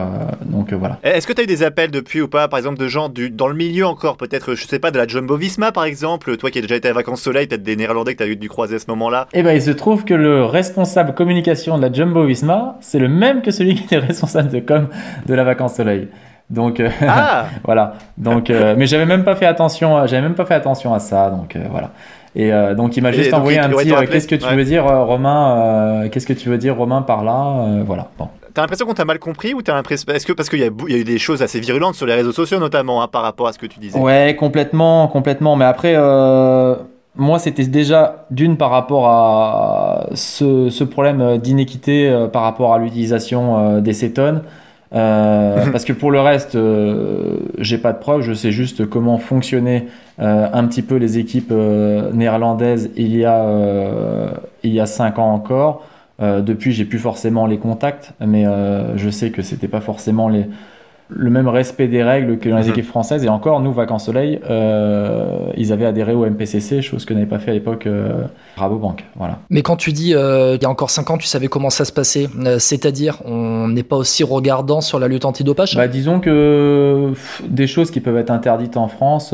[0.44, 0.98] donc voilà.
[1.02, 3.30] Est-ce que tu as eu des appels depuis ou pas, par exemple, de gens du,
[3.30, 6.50] dans le milieu encore, peut-être, je sais pas, de la Jumbo Visma par exemple, toi
[6.50, 8.76] qui as déjà été à vacances soleil, peut-être des Néerlandais que tu as dû croiser
[8.76, 9.26] à ce moment-là?
[9.32, 13.08] Et ben il se trouve que le responsable communication de la Jumbo Visma, c'est le
[13.08, 14.88] même que celui qui était responsable de com
[15.26, 16.08] de la Vacance Soleil.
[16.50, 17.94] Donc euh, Ah voilà.
[18.18, 21.30] Donc euh, mais j'avais même pas fait attention, j'avais même pas fait attention à ça.
[21.30, 21.90] Donc euh, voilà.
[22.36, 23.92] Et euh, donc il m'a juste envoyé un petit.
[23.92, 24.56] euh, Qu'est-ce que tu Ouais.
[24.56, 28.08] veux dire, euh, Romain Qu'est-ce que tu veux dire, Romain, par là Voilà.
[28.18, 28.28] Bon.
[28.52, 30.12] T'as l'impression qu'on t'a mal compris ou t'as l'impression.
[30.12, 32.30] Est-ce que parce qu'il y, a y eu des choses assez virulentes sur les réseaux
[32.32, 33.98] sociaux, notamment, hein, par rapport à ce que tu disais?
[33.98, 35.56] Ouais, complètement, complètement.
[35.56, 36.76] Mais après, euh,
[37.16, 42.78] moi, c'était déjà d'une par rapport à ce, ce problème d'inéquité euh, par rapport à
[42.78, 44.42] l'utilisation euh, des cétones.
[44.94, 49.18] Euh, parce que pour le reste, euh, j'ai pas de preuves, je sais juste comment
[49.18, 49.86] fonctionnaient
[50.20, 53.44] euh, un petit peu les équipes néerlandaises il y a
[54.62, 55.84] il y a cinq ans encore.
[56.20, 58.44] depuis, j'ai plus forcément les contacts, mais
[58.96, 60.46] je sais que c'était pas forcément les
[61.16, 62.70] le même respect des règles que dans les mhm.
[62.70, 63.24] équipes françaises.
[63.24, 67.38] Et encore, nous, Vacances Soleil, euh, ils avaient adhéré au MPCC, chose que n'avait pas
[67.38, 68.24] fait à l'époque euh,
[68.56, 69.04] Rabobank.
[69.16, 69.38] Voilà.
[69.50, 71.84] Mais quand tu dis euh, il y a encore 5 ans, tu savais comment ça
[71.84, 75.76] se passait, euh, c'est-à-dire on n'est pas aussi regardant sur la lutte antidopage?
[75.76, 77.12] Bah, Disons que
[77.48, 79.32] des choses qui peuvent être interdites en France.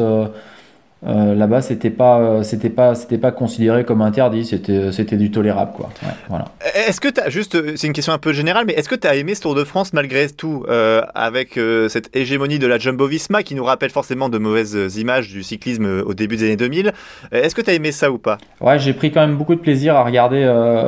[1.06, 4.44] Euh, euh, là-bas, c'était pas, euh, c'était pas, c'était pas considéré comme interdit.
[4.44, 5.90] C'était, c'était du tolérable, quoi.
[6.28, 6.46] voilà.
[6.74, 9.14] Est-ce que as juste, c'est une question un peu générale, mais est-ce que tu as
[9.16, 11.58] aimé ce Tour de France malgré tout, euh, avec
[11.88, 16.14] cette hégémonie de la Jumbo-Visma qui nous rappelle forcément de mauvaises images du cyclisme au
[16.14, 16.92] début des années 2000
[17.32, 18.38] Est-ce que tu as aimé ça ou pas?
[18.60, 20.44] Ouais, j'ai pris quand même beaucoup de plaisir à regarder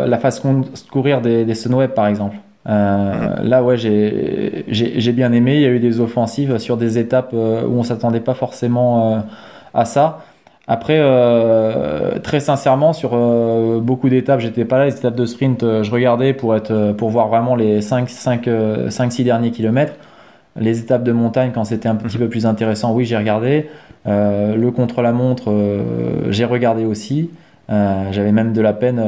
[0.06, 2.36] la façon de courir des, des Sunweb, par exemple.
[2.68, 3.48] Euh, mhm.
[3.48, 5.56] Là, ouais, j'ai bien aimé.
[5.56, 9.24] Il y a eu des offensives sur des étapes où on s'attendait pas forcément
[9.74, 10.20] à ça.
[10.68, 14.86] Après, euh, très sincèrement, sur euh, beaucoup d'étapes, j'étais pas là.
[14.86, 19.50] Les étapes de sprint, euh, je regardais pour, être, pour voir vraiment les 5-6 derniers
[19.50, 19.94] kilomètres.
[20.56, 22.24] Les étapes de montagne, quand c'était un petit mhm.
[22.24, 23.68] peu plus intéressant, oui, j'ai regardé.
[24.06, 25.52] le contre-la-montre,
[26.28, 27.30] j'ai regardé aussi.
[27.68, 29.02] J'avais même de la peine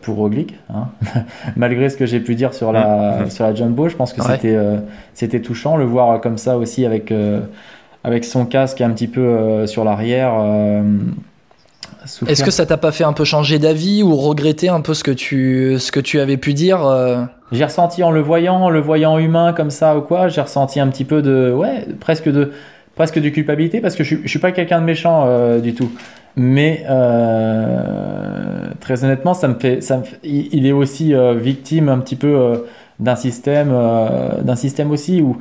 [0.00, 0.88] pour Roglic, hein.
[1.56, 3.30] malgré ce que j'ai pu dire sur la, mhm.
[3.30, 3.88] sur la jumbo.
[3.88, 4.58] Je pense que c'était
[5.12, 5.76] c'était touchant.
[5.76, 7.12] Le voir comme ça aussi avec
[8.04, 10.32] avec son casque un petit peu euh, sur l'arrière.
[10.38, 10.82] Euh,
[12.26, 15.04] Est-ce que ça t'a pas fait un peu changer d'avis ou regretter un peu ce
[15.04, 18.80] que tu, ce que tu avais pu dire euh J'ai ressenti en le voyant, le
[18.80, 22.52] voyant humain comme ça ou quoi, j'ai ressenti un petit peu de, ouais, presque de,
[22.94, 25.90] presque de culpabilité parce que je, je suis pas quelqu'un de méchant du tout.
[26.36, 26.84] Mais
[28.80, 32.64] très honnêtement, ça me fait, ça il est aussi victime un petit peu
[33.00, 35.36] d'un système, euh, d'un système aussi où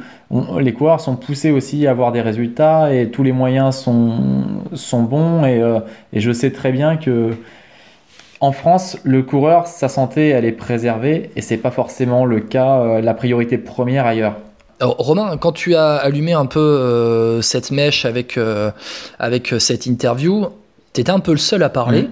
[0.59, 4.13] les coureurs sont poussés aussi à avoir des résultats et tous les moyens sont,
[4.73, 5.45] sont bons.
[5.45, 5.79] Et, euh,
[6.13, 7.31] et je sais très bien que
[8.39, 12.79] en France, le coureur, sa santé, elle est préservée et c'est pas forcément le cas,
[12.79, 14.37] euh, la priorité première ailleurs.
[14.81, 18.39] Romain, quand tu as allumé un peu cette mèche avec,
[19.19, 20.47] avec cette interview,
[20.93, 22.03] tu étais un peu le seul à parler.
[22.03, 22.11] Mmh.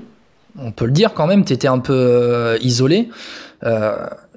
[0.60, 3.10] On peut le dire quand même, tu étais un peu isolé.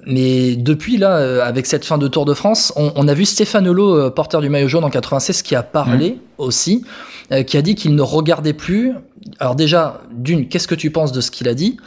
[0.05, 3.67] Mais depuis là, euh, avec cette fin de Tour de France, on, a vu Stéphane
[3.67, 6.17] Hulot, euh, porteur du maillot jaune en 96, qui a parlé mmh.
[6.37, 6.85] aussi,
[7.31, 8.93] euh, qui a dit qu'il ne regardait plus.
[9.39, 11.77] Alors déjà, d'une, qu'est-ce que tu penses de ce qu'il a dit?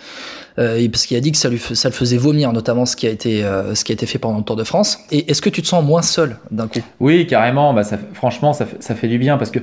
[0.59, 3.09] Euh, parce qu'il a dit que ça, lui, ça le faisait vomir, notamment ce qui
[3.09, 5.01] a été, euh, ce qui a été fait pendant le Tour de France.
[5.11, 6.81] Et est-ce que tu te sens moins seul d'un coup?
[7.01, 7.75] Oui, carrément.
[7.75, 9.59] Bah, ça, franchement, ça, ça, fait du bien parce que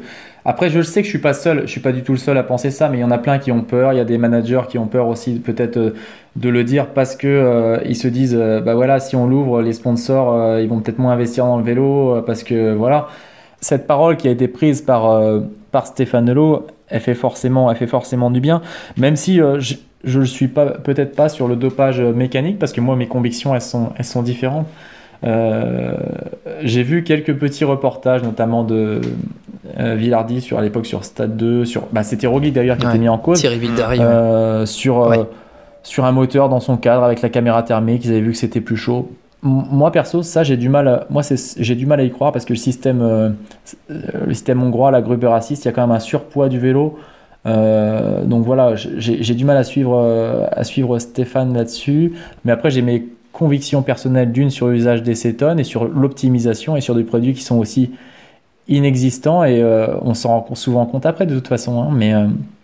[0.46, 1.62] après, je le sais que je suis pas seul.
[1.62, 3.18] Je suis pas du tout le seul à penser ça, mais il y en a
[3.18, 3.94] plein qui ont peur.
[3.94, 5.96] Il y a des managers qui ont peur aussi, peut-être euh,
[6.36, 9.74] de le dire parce que euh, ils se disent, bah voilà, si on l'ouvre, les
[9.74, 13.08] sponsors, ils vont peut-être moins investir dans le vélo parce que voilà.
[13.60, 15.22] Cette parole qui a été prise par
[15.72, 18.62] par Stéphane Nello, elle fait forcément, elle fait forcément du bien,
[18.98, 19.40] même si
[20.04, 23.54] je ne suis pas peut-être pas sur le dopage mécanique parce que moi mes convictions
[23.54, 24.68] elles sont elles sont différentes.
[25.24, 25.96] Euh,
[26.62, 29.02] j'ai vu quelques petits reportages, notamment de
[29.80, 32.98] euh, Villardi sur à l'époque sur Stade 2, sur bah, c'était Roglic d'ailleurs qui était
[32.98, 33.40] mis en cause.
[33.40, 35.28] Thierry euh, sur
[35.84, 38.62] sur un moteur dans son cadre avec la caméra thermique, ils avaient vu que c'était
[38.62, 39.12] plus chaud.
[39.44, 41.24] moi perso, ça j'ai du mal, moi
[41.58, 43.36] j'ai du mal à y croire parce que le système,
[43.90, 46.98] le système hongrois, la Gruber Assist, il y a quand même un surpoids du vélo.
[47.48, 52.14] Euh, donc voilà, j'ai du mal à suivre, euh, à suivre Stéphane là-dessus.
[52.46, 56.82] Mais après, j'ai mes convictions personnelles d'une sur l'usage des cétones et sur l'optimisation et
[56.82, 57.92] sur des produits qui sont aussi
[58.68, 61.82] inexistants et euh, on s'en rend souvent compte après de toute façon.
[61.82, 61.90] Hein.
[61.94, 62.14] mais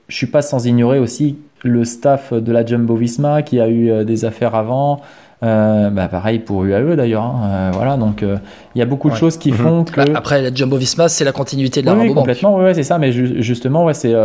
[0.07, 4.05] je suis pas sans ignorer aussi le staff de la Jumbo Visma qui a eu
[4.05, 5.01] des affaires avant.
[5.43, 7.23] Euh, bah pareil pour UAE d'ailleurs.
[7.23, 7.69] Hein.
[7.73, 9.95] voilà, donc il y a beaucoup de choses qui font que.
[9.95, 12.97] Bah, après, la Jumbo Visma, c'est la continuité de la oui, complètement, oui, c'est ça,
[12.97, 14.15] mais justement, ouais, c'est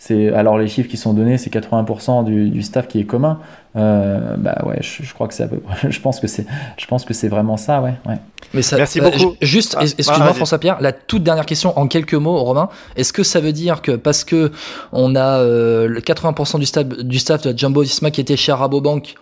[0.00, 3.38] c'est alors les chiffres qui sont donnés, c'est 80% du, du, staff qui est commun.
[3.76, 5.48] Euh, bah ouais, je, crois que c'est
[5.88, 6.44] je pense que c'est,
[6.76, 7.94] je pense que c'est vraiment ça, ouais.
[8.06, 8.16] ouais.
[8.52, 9.36] Mais ça, Merci euh, beaucoup.
[9.40, 12.68] Juste, ah, excuse-moi ah, François Pierre, la toute dernière question en quelques mots, Romain.
[12.96, 14.50] Est-ce que ça veut dire que parce que
[14.92, 18.52] on a euh, le 80% du staff du staff de Jumbo Visma qui était chez
[18.52, 19.14] Rabobank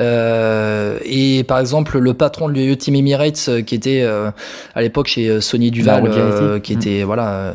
[0.00, 5.06] euh, et par exemple le patron de l'UE Team Emirates euh, qui était à l'époque
[5.06, 7.06] chez Sony Duval, qui était mm.
[7.06, 7.54] voilà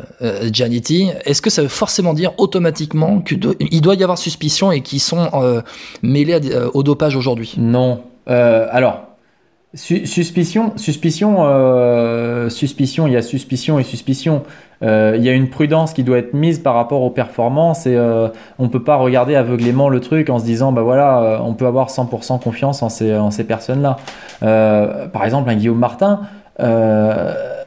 [0.50, 4.98] Giannetti, est-ce que ça veut forcément dire automatiquement qu'il doit y avoir suspicion et qui
[4.98, 5.60] sont euh,
[6.02, 8.02] mêlés euh, au dopage aujourd'hui Non.
[8.28, 9.02] Euh, alors,
[9.74, 14.42] suspicion, suspicion, euh, suspicion, il y a suspicion et suspicion.
[14.82, 17.98] Il y a une prudence qui doit être mise par rapport aux performances et
[18.58, 21.90] on peut pas regarder aveuglément le truc en se disant bah voilà on peut avoir
[21.90, 23.98] 100% confiance en ces, en ces personnes-là.
[24.40, 26.20] par exemple un Guillaume Martin,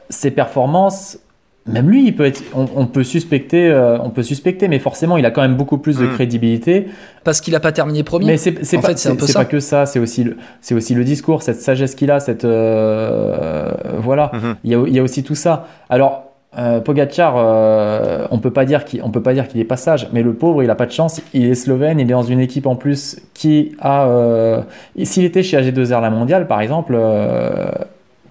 [0.10, 1.20] ses performances
[1.66, 5.32] même lui, il peut être, on, peut suspecter, on peut suspecter, mais forcément, il a
[5.32, 6.14] quand même beaucoup plus de hmm.
[6.14, 6.88] crédibilité.
[7.24, 8.26] Parce qu'il n'a pas terminé premier.
[8.26, 11.62] Mais c'est pas, c'est pas que ça, c'est aussi le, c'est aussi le discours, cette
[11.62, 14.32] sagesse qu'il a, cette, voilà.
[14.34, 14.56] Hmm.
[14.66, 15.68] Il, y a, il y a aussi tout ça.
[15.90, 19.66] Alors, euh, Pogacar, euh, on peut pas dire qu'il, on peut pas dire qu'il est
[19.66, 21.20] pas sage, mais le pauvre, il a pas de chance.
[21.34, 24.08] Il est slovène, il est dans une équipe en plus qui a.
[24.08, 24.62] Euh,
[25.04, 26.96] s'il était chez AG2R la mondiale, par exemple,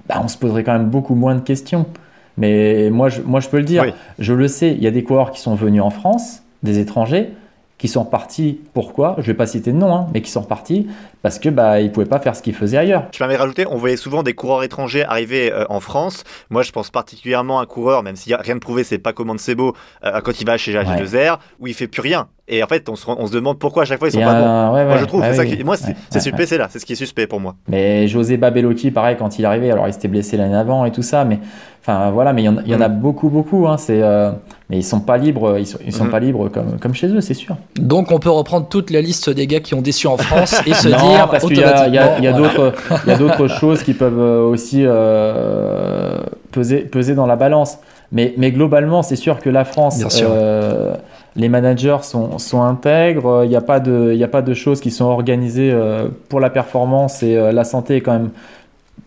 [0.08, 1.86] bah, on se poserait quand même beaucoup moins de questions.
[2.36, 3.94] Mais moi, je, moi, je peux le dire.
[4.18, 4.72] Je le sais.
[4.72, 7.30] Il y a des coureurs qui sont venus en France, des étrangers,
[7.78, 8.60] qui sont repartis.
[8.74, 9.16] Pourquoi?
[9.18, 10.86] Je vais pas citer de nom, hein, mais qui sont repartis
[11.22, 13.06] parce que bah ils pouvaient pas faire ce qu'ils faisaient ailleurs.
[13.12, 16.24] Je m'avais rajouté, on voyait souvent des coureurs étrangers arriver euh, en France.
[16.50, 18.98] Moi, je pense particulièrement à un coureur, même s'il n'y a rien de prouvé, c'est
[18.98, 22.28] pas comment beau euh, quand il va chez AG2R, où il fait plus rien.
[22.48, 24.40] Et en fait, on se, on se, demande pourquoi à chaque fois ils sont pas
[24.40, 24.72] bons.
[24.72, 27.28] moi, je trouve, bah ça moi, c'est suspect, c'est là, c'est ce qui est suspect
[27.28, 27.54] pour moi.
[27.68, 30.90] Mais José Babelocchi, pareil, quand il est arrivé, alors il s'était blessé l'année avant et
[30.90, 31.38] tout ça, mais
[31.80, 33.00] enfin voilà, mais il y en, a mm.
[33.00, 33.68] beaucoup, beaucoup.
[33.68, 34.32] Hein, c'est euh,
[34.70, 36.10] mais ils sont pas libres, ils sont, ils sont mm.
[36.10, 37.56] pas libres comme, comme chez eux, c'est sûr.
[37.76, 40.74] Donc on peut reprendre toute la liste des gars qui ont déçu en France et
[40.74, 42.74] se dire parce qu'il y a, il y a, y a d'autres,
[43.06, 46.18] il y a d'autres choses qui peuvent euh, aussi euh,
[46.50, 47.78] peser, peser dans la balance.
[48.12, 50.94] Mais, mais globalement, c'est sûr que la France, euh,
[51.36, 53.42] les managers sont, sont intègres.
[53.44, 56.50] Il n'y a pas de, a pas de choses qui sont organisées euh, pour la
[56.50, 58.30] performance et la santé est quand même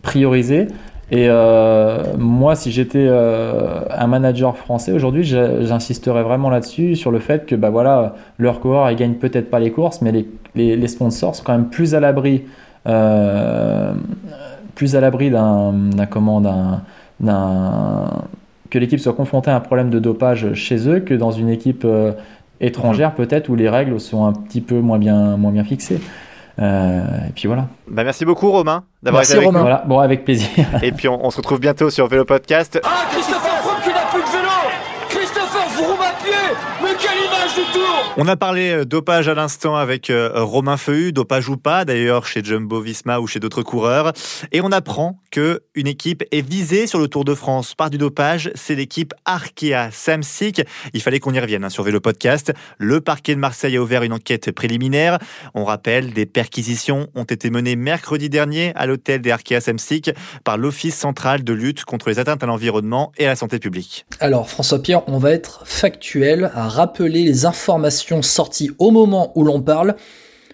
[0.02, 0.68] priorisée.
[1.10, 7.20] Et euh, moi, si j'étais euh, un manager français aujourd'hui, j'insisterais vraiment là-dessus, sur le
[7.20, 10.88] fait que bah, voilà, leur coureur, ils gagnent peut-être pas les courses, mais les, les,
[10.88, 12.42] sponsors sont quand même plus à l'abri,
[12.88, 13.92] euh,
[14.74, 15.74] plus à l'abri d'un,
[16.10, 18.10] comment, d'un,
[18.70, 21.82] que l'équipe soit confrontée à un problème de dopage chez eux que dans une équipe
[21.84, 22.12] euh,
[22.60, 26.00] étrangère peut-être où les règles sont un petit peu moins bien, moins bien fixées.
[26.58, 27.68] Euh, et puis voilà.
[27.88, 29.60] Bah merci beaucoup Romain d'avoir été avec Romain.
[29.60, 30.48] Voilà, bon avec plaisir.
[30.82, 32.80] et puis on, on, se retrouve bientôt sur Vélo Podcast.
[32.82, 34.48] Ah Christopher Froome qui n'a plus de vélo
[35.10, 36.32] Christopher Froome à pied
[36.82, 40.76] Mais quelle image du tour On a parlé euh, dopage à l'instant avec euh, Romain
[40.76, 44.12] Feuhu, dopage ou pas d'ailleurs chez Jumbo Visma ou chez d'autres coureurs.
[44.52, 47.96] Et on apprend que une équipe est visée sur le Tour de France par du
[47.98, 50.62] dopage, c'est l'équipe Arkea Samsic.
[50.92, 52.52] Il fallait qu'on y revienne hein, sur Vélo Podcast.
[52.78, 55.18] Le parquet de Marseille a ouvert une enquête préliminaire.
[55.54, 60.10] On rappelle, des perquisitions ont été menées mercredi dernier à l'hôtel des Arkea Samsic
[60.44, 64.04] par l'Office central de lutte contre les atteintes à l'environnement et à la santé publique.
[64.20, 69.44] Alors François Pierre, on va être factuel à rappeler les informations sorties au moment où
[69.44, 69.96] l'on parle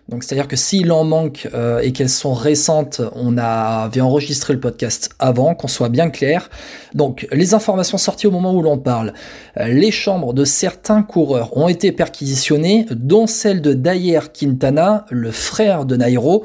[0.09, 4.61] donc c'est-à-dire que s'il en manque euh, et qu'elles sont récentes, on avait enregistré le
[4.61, 6.50] podcast avant, qu'on soit bien clair.
[6.94, 9.14] Donc les informations sorties au moment où l'on parle,
[9.59, 15.31] euh, les chambres de certains coureurs ont été perquisitionnées, dont celle de Dayer Quintana, le
[15.31, 16.44] frère de Nairo,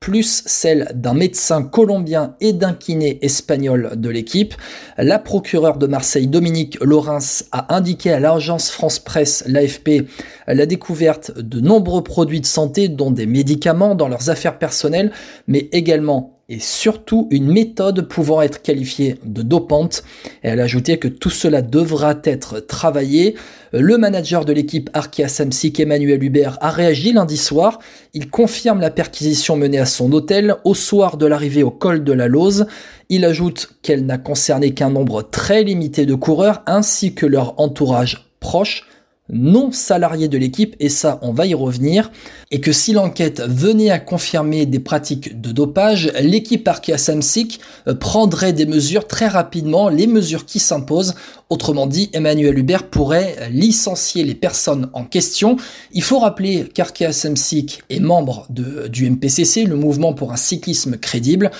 [0.00, 4.54] plus celle d'un médecin colombien et d'un kiné espagnol de l'équipe.
[4.96, 10.08] La procureure de Marseille, Dominique Laurens, a indiqué à l'agence France Presse, l'AFP,
[10.46, 15.12] la découverte de nombreux produits de santé, dont des médicaments dans leurs affaires personnelles,
[15.46, 20.02] mais également et surtout une méthode pouvant être qualifiée de dopante.
[20.40, 23.34] Elle a ajouté que tout cela devra être travaillé.
[23.72, 27.80] Le manager de l'équipe Arkea Samsic, Emmanuel Hubert, a réagi lundi soir.
[28.14, 32.12] Il confirme la perquisition menée à son hôtel au soir de l'arrivée au col de
[32.14, 32.66] la Lose.
[33.10, 38.30] Il ajoute qu'elle n'a concerné qu'un nombre très limité de coureurs ainsi que leur entourage
[38.40, 38.86] proche
[39.30, 42.10] non salariés de l'équipe, et ça on va y revenir,
[42.50, 47.94] et que si l'enquête venait à confirmer des pratiques de dopage, l'équipe Arkea Samsic euh,
[47.94, 51.14] prendrait des mesures très rapidement, les mesures qui s'imposent.
[51.50, 55.56] Autrement dit, Emmanuel Hubert pourrait licencier les personnes en question.
[55.92, 61.50] Il faut rappeler qu'Arkea Samsic est membre du MPCC, le mouvement pour un cyclisme crédible.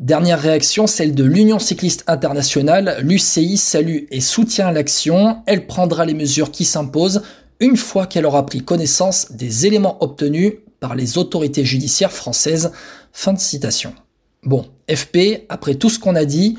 [0.00, 2.96] Dernière réaction, celle de l'Union cycliste internationale.
[3.02, 5.42] L'UCI salue et soutient l'action.
[5.44, 7.20] Elle prendra les mesures qui s'imposent
[7.60, 12.72] une fois qu'elle aura pris connaissance des éléments obtenus par les autorités judiciaires françaises.
[13.12, 13.92] Fin de citation.
[14.42, 16.56] Bon, FP, après tout ce qu'on a dit,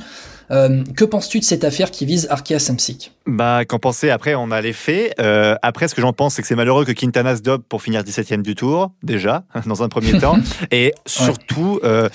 [0.52, 3.14] euh, que penses-tu de cette affaire qui vise Arkea Samsic?
[3.26, 5.14] Bah, qu'en penser Après, on a les faits.
[5.20, 7.82] Euh, après, ce que j'en pense, c'est que c'est malheureux que Quintana se dope pour
[7.82, 10.38] finir 17ème du tour, déjà, dans un premier temps.
[10.72, 12.10] Et surtout, euh,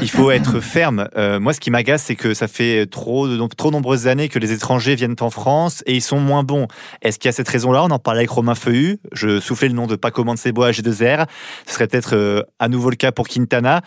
[0.00, 1.08] il faut être ferme.
[1.40, 4.94] moi, ce qui m'agace, c'est que ça fait trop, trop nombreuses années que les étrangers
[4.94, 6.68] viennent en France et ils sont moins bons.
[7.02, 7.84] Est-ce qu'il y a cette raison-là?
[7.84, 8.98] On en parlait avec Romain Feuhu.
[9.12, 11.26] Je soufflais le nom de Paco Mancebo à G2R.
[11.66, 13.82] Ce serait peut-être à nouveau le cas pour Quintana.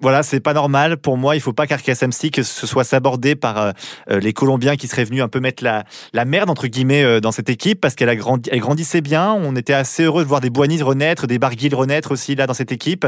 [0.00, 0.96] Voilà, c'est pas normal.
[0.96, 3.70] Pour moi, il faut pas qu'Arkia Samsic se soit sabordé par euh,
[4.10, 7.20] euh, les Colombiens qui seraient venus un peu mettre la, la merde, entre guillemets, euh,
[7.20, 9.32] dans cette équipe parce qu'elle grandissait bien.
[9.32, 12.54] On était assez heureux de voir des Boigny renaître, des Barguil renaître aussi là dans
[12.54, 13.06] cette équipe.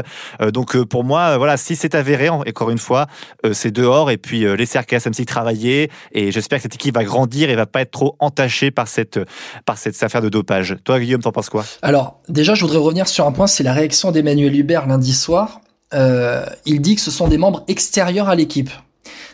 [0.53, 3.07] donc pour moi, voilà, si c'est avéré, encore une fois,
[3.51, 5.91] c'est dehors et puis laisser Arkia Samsic travailler.
[6.13, 9.19] Et j'espère que cette équipe va grandir et va pas être trop entachée par cette,
[9.65, 10.77] par cette affaire de dopage.
[10.83, 11.65] Toi, Guillaume, t'en penses quoi?
[11.81, 15.61] Alors, déjà, je voudrais revenir sur un point, c'est la réaction d'Emmanuel Hubert lundi soir
[15.93, 18.69] euh, il dit que ce sont des membres extérieurs à l'équipe.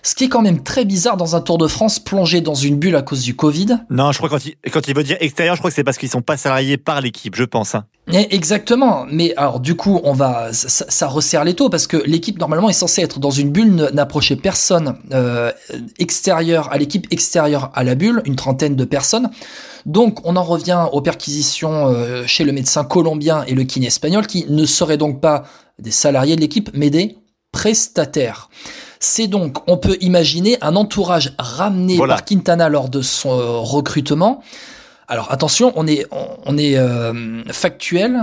[0.06, 2.76] Ce qui est quand même très bizarre dans un Tour de France plongé dans une
[2.76, 3.78] bulle à cause du Covid.
[3.90, 5.86] Non, je crois que quand il, quand il veut dire extérieur, je crois que c'est
[5.86, 7.74] parce qu'ils sont pas salariés par l'équipe, je pense.
[7.74, 7.86] Hein.
[8.12, 9.06] Eh, exactement.
[9.10, 12.70] Mais alors du coup, on va ça, ça resserre les taux parce que l'équipe normalement
[12.70, 15.54] est censée être dans une bulle, n'approcher personne euh,
[16.00, 19.30] extérieur à l'équipe extérieure à la bulle, une trentaine de personnes.
[19.86, 24.28] Donc on en revient aux perquisitions euh, chez le médecin colombien et le kiné espagnol
[24.28, 25.44] qui ne seraient donc pas
[25.80, 27.18] des salariés de l'équipe mais des
[27.52, 28.50] prestataires.
[29.00, 34.42] C'est donc, on peut imaginer un entourage ramené par Quintana lors de son euh, recrutement.
[35.08, 36.08] Alors attention, on est,
[36.46, 38.18] on est euh, factuel.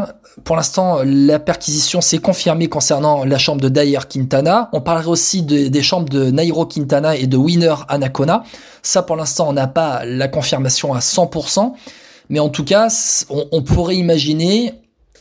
[0.45, 4.71] Pour l'instant, la perquisition s'est confirmée concernant la chambre de Dayer Quintana.
[4.73, 8.45] On parlerait aussi des chambres de Nairo Quintana et de Winner Anacona.
[8.83, 11.75] Ça, pour l'instant, on n'a pas la confirmation à 100%.
[12.31, 12.89] Mais en tout cas,
[13.29, 14.73] on, pourrait imaginer,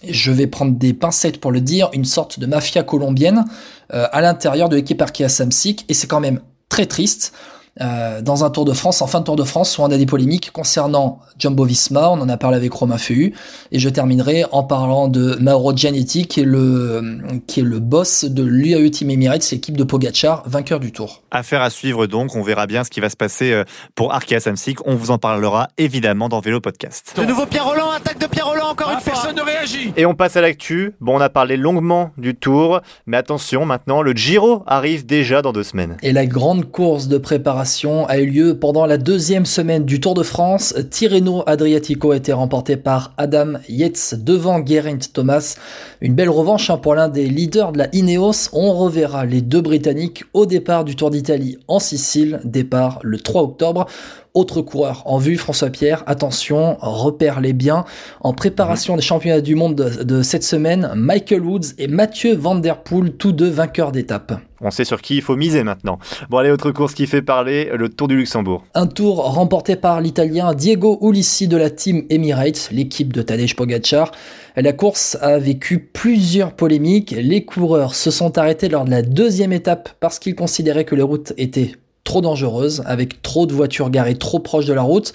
[0.08, 3.46] je vais prendre des pincettes pour le dire, une sorte de mafia colombienne
[3.94, 5.86] euh, à l'intérieur de l'équipe Arkea Samsic.
[5.90, 7.34] Et c'est quand même très triste.
[7.82, 9.98] Euh, dans un Tour de France, en fin de Tour de France, où on a
[9.98, 13.32] des polémiques concernant Jumbo Visma, on en a parlé avec Romain Feu,
[13.72, 18.26] et je terminerai en parlant de Mauro Gianetti, qui est le, qui est le boss
[18.26, 21.22] de l'UAE Team Emirates, l'équipe de Pogachar, vainqueur du Tour.
[21.32, 23.64] Affaire à suivre donc, on verra bien ce qui va se passer euh,
[23.96, 27.14] pour Arkea Samsic, on vous en parlera évidemment dans Vélo Podcast.
[27.16, 28.19] De nouveau Pierre Roland, attaque
[28.50, 29.14] Roland encore ah, une fois.
[29.14, 29.94] Personne ne réagit.
[29.98, 30.94] Et on passe à l'actu.
[31.00, 35.54] Bon, on a parlé longuement du Tour, mais attention, maintenant le Giro arrive déjà dans
[35.54, 35.98] deux semaines.
[36.02, 40.14] Et la grande course de préparation a eu lieu pendant la deuxième semaine du Tour
[40.14, 40.76] de France.
[40.90, 45.56] Tirreno Adriatico a été remporté par Adam Yates devant Geraint Thomas.
[46.02, 48.50] Une belle revanche hein, pour l'un des leaders de la Ineos.
[48.54, 53.44] On reverra les deux Britanniques au départ du Tour d'Italie en Sicile, départ le 3
[53.44, 53.88] octobre.
[54.36, 57.86] Autre coureur en vue, François Pierre, attention, repère-les bien.
[58.22, 62.84] En préparation des championnats du monde de, cette semaine, Michael Woods et Mathieu Van Der
[62.84, 64.40] Poel, tous deux vainqueurs d'étape.
[64.62, 65.98] On sait sur qui il faut miser maintenant.
[66.30, 68.64] Bon, allez, autre course qui fait parler, le Tour du Luxembourg.
[68.76, 74.12] Un tour remporté par l'Italien Diego Ulissi de la team Emirates, l'équipe de Tadej Pogacar.
[74.56, 77.12] La course a vécu plusieurs polémiques.
[77.12, 81.02] Les coureurs se sont arrêtés lors de la deuxième étape parce qu'ils considéraient que les
[81.02, 81.72] routes étaient
[82.04, 85.14] trop dangereuse, avec trop de voitures garées trop proches de la route.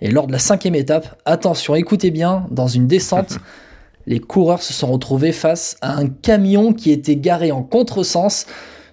[0.00, 3.38] Et lors de la cinquième étape, attention, écoutez bien, dans une descente,
[4.06, 8.46] les coureurs se sont retrouvés face à un camion qui était garé en contresens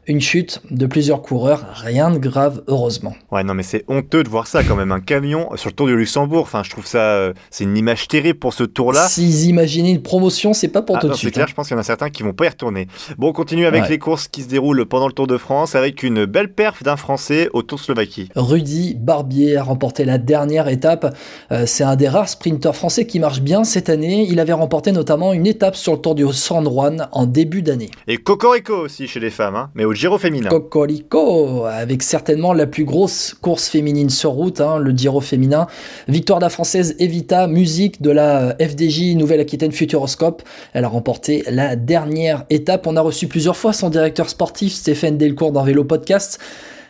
[0.08, 3.16] une chute de plusieurs coureurs, rien de grave heureusement.
[3.32, 5.88] Ouais non mais c'est honteux de voir ça quand même, un camion sur le Tour
[5.88, 9.08] du Luxembourg, enfin je trouve ça, euh, c'est une image terrible pour ce tour-là.
[9.08, 11.30] S'ils imaginaient une promotion, c'est pas pour ah, tout de suite.
[11.30, 11.48] C'est clair, hein.
[11.50, 12.88] je pense qu'il y en a certains qui vont pas y retourner.
[13.18, 16.04] Bon, on continue avec les courses qui se déroulent pendant le Tour de France avec
[16.04, 18.30] une belle perf d'un Français au Tour Slovaquie.
[18.36, 21.16] Rudy Barbier a remporté la dernière étape.
[21.52, 24.26] Euh, c'est un des rares sprinteurs français qui marche bien cette année.
[24.30, 27.90] Il avait remporté notamment une étape sur le Tour du San Juan en début d'année.
[28.08, 30.50] Et Cocorico aussi chez les femmes, hein, mais au Giro féminin.
[30.50, 35.68] Cocorico, avec certainement la plus grosse course féminine sur route, hein, le Giro féminin.
[36.08, 40.42] Victoire de la française Evita, musique de la FDJ Nouvelle-Aquitaine Futuroscope.
[40.74, 42.88] Elle a remporté la dernière étape.
[42.88, 46.40] On a reçu plusieurs fois son directeur sportif Stéphane Delcourt dans Vélo Podcast.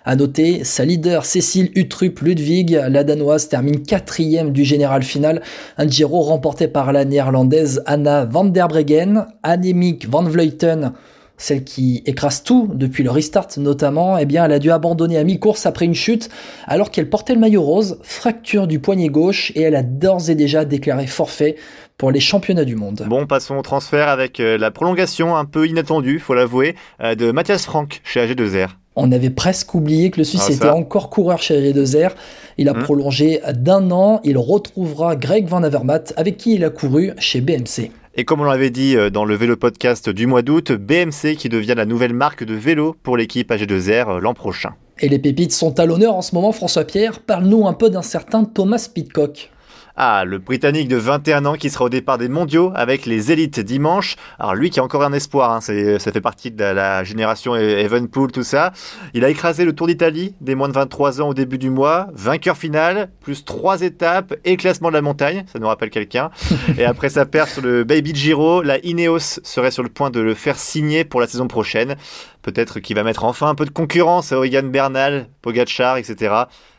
[0.05, 5.41] À noter, sa leader Cécile Utrup Ludwig, la danoise, termine quatrième du général final.
[5.77, 9.25] Un Giro remporté par la néerlandaise Anna van der Breggen.
[9.43, 10.93] Annemiek van Vleuten
[11.41, 15.23] celle qui écrase tout depuis le restart notamment, eh bien elle a dû abandonner à
[15.23, 16.29] mi-course après une chute
[16.67, 20.35] alors qu'elle portait le maillot rose, fracture du poignet gauche et elle a d'ores et
[20.35, 21.55] déjà déclaré forfait
[21.97, 23.05] pour les championnats du monde.
[23.07, 27.31] Bon, passons au transfert avec euh, la prolongation un peu inattendue, faut l'avouer, euh, de
[27.31, 28.69] Mathias Franck chez AG2R.
[28.95, 32.11] On avait presque oublié que le Suisse ah, était encore coureur chez AG2R.
[32.57, 32.83] Il a hum.
[32.83, 34.19] prolongé d'un an.
[34.23, 37.91] Il retrouvera Greg Van Avermaet avec qui il a couru chez BMC.
[38.13, 41.47] Et comme on l'avait dit euh, dans le vélo podcast du mois d'août, BMC qui
[41.47, 44.71] devient la nouvelle marque de vélo pour l'équipe AG2R euh, l'an prochain.
[44.99, 47.21] Et les pépites sont à l'honneur en ce moment, François Pierre.
[47.21, 49.49] Parle-nous un peu d'un certain Thomas Pitcock.
[49.95, 53.59] Ah, le Britannique de 21 ans qui sera au départ des mondiaux avec les élites
[53.59, 54.15] dimanche.
[54.39, 55.73] Alors lui qui a encore un espoir, hein, ça
[56.11, 58.71] fait partie de la génération e- Evenpool, tout ça.
[59.13, 62.07] Il a écrasé le Tour d'Italie des moins de 23 ans au début du mois.
[62.13, 66.31] Vainqueur final, plus trois étapes et classement de la montagne, ça nous rappelle quelqu'un.
[66.77, 70.19] et après sa perte sur le Baby Giro, la Ineos serait sur le point de
[70.19, 71.95] le faire signer pour la saison prochaine.
[72.41, 76.33] Peut-être qu'il va mettre enfin un peu de concurrence à Oigan Bernal, Pogachar, etc.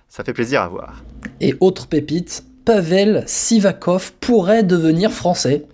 [0.09, 1.03] Ça fait plaisir à voir.
[1.41, 5.65] Et autre pépite, Pavel Sivakov pourrait devenir français.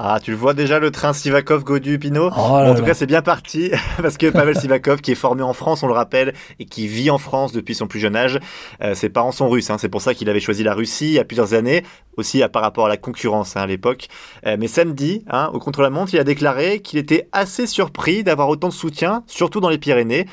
[0.00, 2.30] Ah, tu le vois déjà le train Sivakov Godu Pinot.
[2.30, 5.52] Oh en tout cas, c'est bien parti parce que Pavel Sivakov, qui est formé en
[5.52, 8.38] France, on le rappelle, et qui vit en France depuis son plus jeune âge,
[8.80, 9.68] euh, ses parents sont russes.
[9.70, 11.82] Hein, c'est pour ça qu'il avait choisi la Russie il y a plusieurs années,
[12.16, 14.06] aussi par rapport à la concurrence hein, à l'époque.
[14.46, 18.68] Euh, mais samedi, hein, au contre-la-montre, il a déclaré qu'il était assez surpris d'avoir autant
[18.68, 20.26] de soutien, surtout dans les Pyrénées.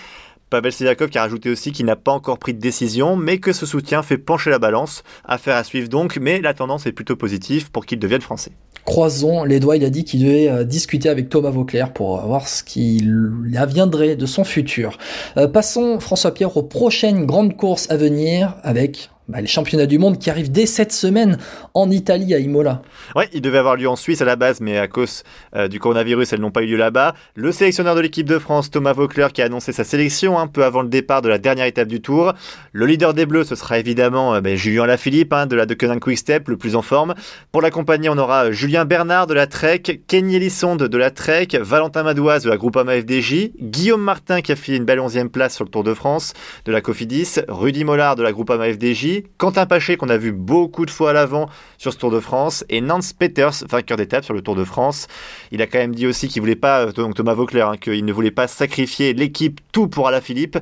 [0.49, 3.53] Pavel Sivakov qui a rajouté aussi qu'il n'a pas encore pris de décision, mais que
[3.53, 5.03] ce soutien fait pencher la balance.
[5.23, 8.51] Affaire à suivre donc, mais la tendance est plutôt positive pour qu'il devienne français.
[8.85, 12.47] Croisons les doigts, il a dit qu'il devait euh, discuter avec Thomas Vauclair pour voir
[12.47, 14.99] ce qu'il aviendrait de son futur.
[15.37, 19.97] Euh, passons, François Pierre, aux prochaines grandes courses à venir avec bah, les championnats du
[19.97, 21.37] monde qui arrivent dès cette semaine
[21.73, 22.81] en Italie à Imola.
[23.15, 25.23] Ouais, ils devaient avoir lieu en Suisse à la base, mais à cause
[25.55, 27.15] euh, du coronavirus, elles n'ont pas eu lieu là-bas.
[27.35, 30.63] Le sélectionneur de l'équipe de France, Thomas Vaucler, qui a annoncé sa sélection un peu
[30.63, 32.33] avant le départ de la dernière étape du Tour.
[32.71, 35.73] Le leader des Bleus, ce sera évidemment euh, bah, Julien Lafilippe hein, de la de
[35.73, 37.15] Quick Step, le plus en forme.
[37.51, 42.03] Pour l'accompagner, on aura Julien Bernard de la Trek, Kenny Elissonde de la Trek, Valentin
[42.03, 45.65] Madouas de la Groupama FDJ, Guillaume Martin qui a fait une belle 11e place sur
[45.65, 46.33] le Tour de France
[46.65, 50.85] de la Cofidis, Rudy Mollard de la Groupama FDJ, Quentin Paché qu'on a vu beaucoup
[50.85, 51.47] de fois à l'avant
[51.77, 55.07] sur ce Tour de France et Nance Peters, vainqueur d'étape sur le Tour de France.
[55.51, 58.13] Il a quand même dit aussi qu'il voulait pas, donc Thomas Vauclair, hein, qu'il ne
[58.13, 60.57] voulait pas sacrifier l'équipe tout pour Alaphilippe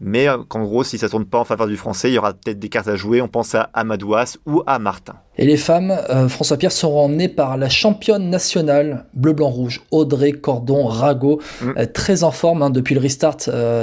[0.00, 2.32] mais euh, qu'en gros, si ça tourne pas en faveur du français, il y aura
[2.32, 3.20] peut-être des cartes à jouer.
[3.20, 5.14] On pense à Amadouas ou à Martin.
[5.40, 11.40] Et les femmes, euh, François Pierre, seront emmenées par la championne nationale bleu-blanc-rouge, Audrey Cordon-Rago,
[11.62, 11.70] mm.
[11.76, 13.36] euh, très en forme hein, depuis le restart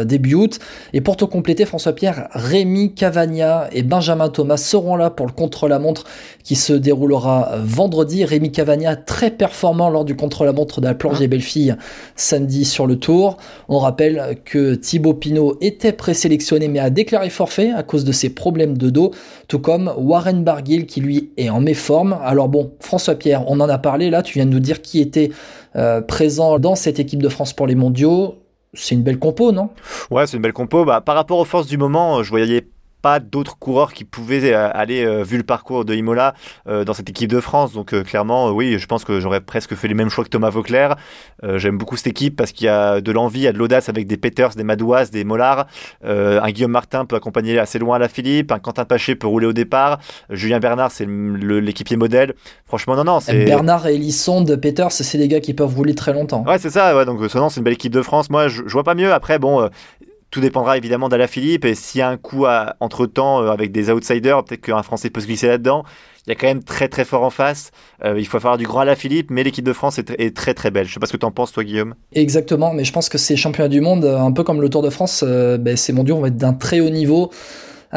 [0.06, 0.60] début août.
[0.94, 5.32] Et pour te compléter, François Pierre, Rémi Cavagna et Benjamin Thomas seront là pour le
[5.32, 6.06] contre-la-montre
[6.44, 8.26] qui se déroulera vendredi.
[8.26, 11.20] Rémi Cavagna, très performant lors du contre-la-montre de la planche mm.
[11.20, 11.76] des belles-filles
[12.16, 13.38] samedi sur le tour.
[13.70, 18.12] On rappelle que Thibaut Pinot était présent sélectionné mais a déclaré forfait à cause de
[18.12, 19.12] ses problèmes de dos,
[19.48, 22.18] tout comme Warren Barguil qui lui est en méforme.
[22.24, 25.02] Alors bon, François Pierre, on en a parlé là, tu viens de nous dire qui
[25.02, 25.32] était
[25.76, 28.36] euh, présent dans cette équipe de France pour les mondiaux.
[28.74, 29.70] C'est une belle compo, non?
[30.12, 30.86] Ouais, c'est une belle compo.
[30.86, 32.68] Bah, par rapport aux forces du moment, je voyais
[33.08, 36.34] pas d'autres coureurs qui pouvaient euh, aller, euh, vu le parcours de Imola,
[36.68, 37.72] euh, dans cette équipe de France.
[37.72, 40.98] Donc clairement, oui, je pense que j'aurais presque fait les mêmes choix que Thomas Vauclair.
[41.56, 43.88] J'aime beaucoup cette équipe parce qu'il y a de l'envie, il y a de l'audace
[43.88, 45.68] avec des Peters, des Madouas, des Mollard.
[46.04, 48.52] un Guillaume Martin peut accompagner assez loin la Philippe.
[48.52, 50.00] Un Quentin Paché peut rouler au départ.
[50.30, 52.34] Julien Bernard, c'est l'équipier modèle.
[52.66, 53.20] Franchement, non, non.
[53.28, 56.44] Bernard et Elisson de Peters, c'est des gars qui peuvent rouler très longtemps.
[56.46, 56.96] Ouais, c'est ça.
[56.98, 58.30] Ouais, donc, c'est une belle équipe de France.
[58.30, 59.14] Moi, je, je vois pas mieux.
[59.14, 59.70] Après, bon,
[60.38, 62.46] tout dépendra évidemment Philippe et s'il y a un coup
[62.80, 65.84] entre temps euh, avec des outsiders, peut-être qu'un Français peut se glisser là-dedans.
[66.28, 67.72] Il y a quand même très très fort en face.
[68.06, 70.86] Euh, il faut faire du grand Philippe, mais l'équipe de France est, très très belle.
[70.86, 71.96] Je sais pas ce que tu en penses toi Guillaume.
[72.14, 74.92] Exactement, mais je pense que ces championnats du monde, un peu comme le Tour de
[74.92, 77.32] France, euh, ben, ces mondiaux vont être d'un très haut niveau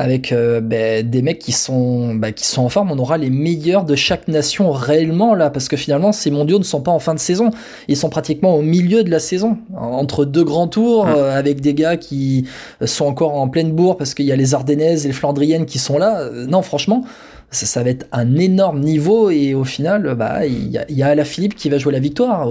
[0.00, 2.90] avec euh, ben, des mecs qui sont ben, qui sont en forme.
[2.90, 6.64] On aura les meilleurs de chaque nation réellement là, parce que finalement ces mondiaux ne
[6.64, 7.50] sont pas en fin de saison,
[7.86, 11.14] ils sont pratiquement au milieu de la saison, entre deux grands tours, mmh.
[11.16, 12.46] euh, avec des gars qui
[12.82, 15.78] sont encore en pleine bourre parce qu'il y a les Ardennaises et les Flandriennes qui
[15.78, 16.20] sont là.
[16.20, 17.04] Euh, non, franchement,
[17.50, 21.24] ça, va être un énorme niveau et au final, bah, il y a, y a
[21.24, 22.48] Philippe qui va jouer la victoire.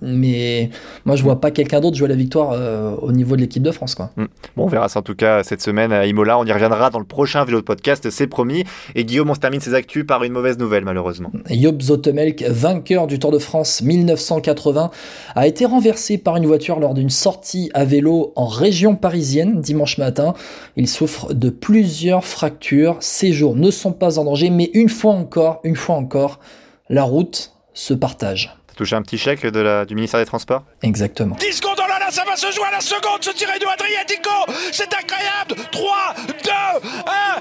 [0.00, 0.70] Mais
[1.04, 3.70] moi, je vois pas quelqu'un d'autre jouer la victoire euh, au niveau de l'équipe de
[3.70, 3.94] France.
[3.94, 4.10] Quoi.
[4.16, 4.24] Mm.
[4.56, 6.38] Bon, on verra ça en tout cas cette semaine à Imola.
[6.38, 8.64] On y reviendra dans le prochain vélo de podcast, c'est promis.
[8.94, 11.30] Et Guillaume, on se termine ses actus par une mauvaise nouvelle, malheureusement.
[11.48, 14.90] Job Zotemelk, vainqueur du Tour de France 1980,
[15.34, 19.98] a été renversé par une voiture lors d'une sortie à vélo en région parisienne dimanche
[19.98, 20.34] matin.
[20.76, 22.96] Il souffre de plusieurs fractures.
[23.00, 26.40] Ses jours ne sont pas en danger mais une fois encore, une fois encore,
[26.88, 28.54] la route se partage.
[28.66, 30.62] T'as touché un petit chèque de la, du ministère des Transports?
[30.82, 31.36] Exactement.
[31.36, 33.66] 10 secondes, oh là là, ça va se jouer à la seconde, ce tiré de
[33.66, 34.30] Adriatico
[34.72, 36.32] C'est incroyable 3, 2,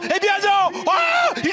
[0.04, 1.52] 1, et bien non oh Il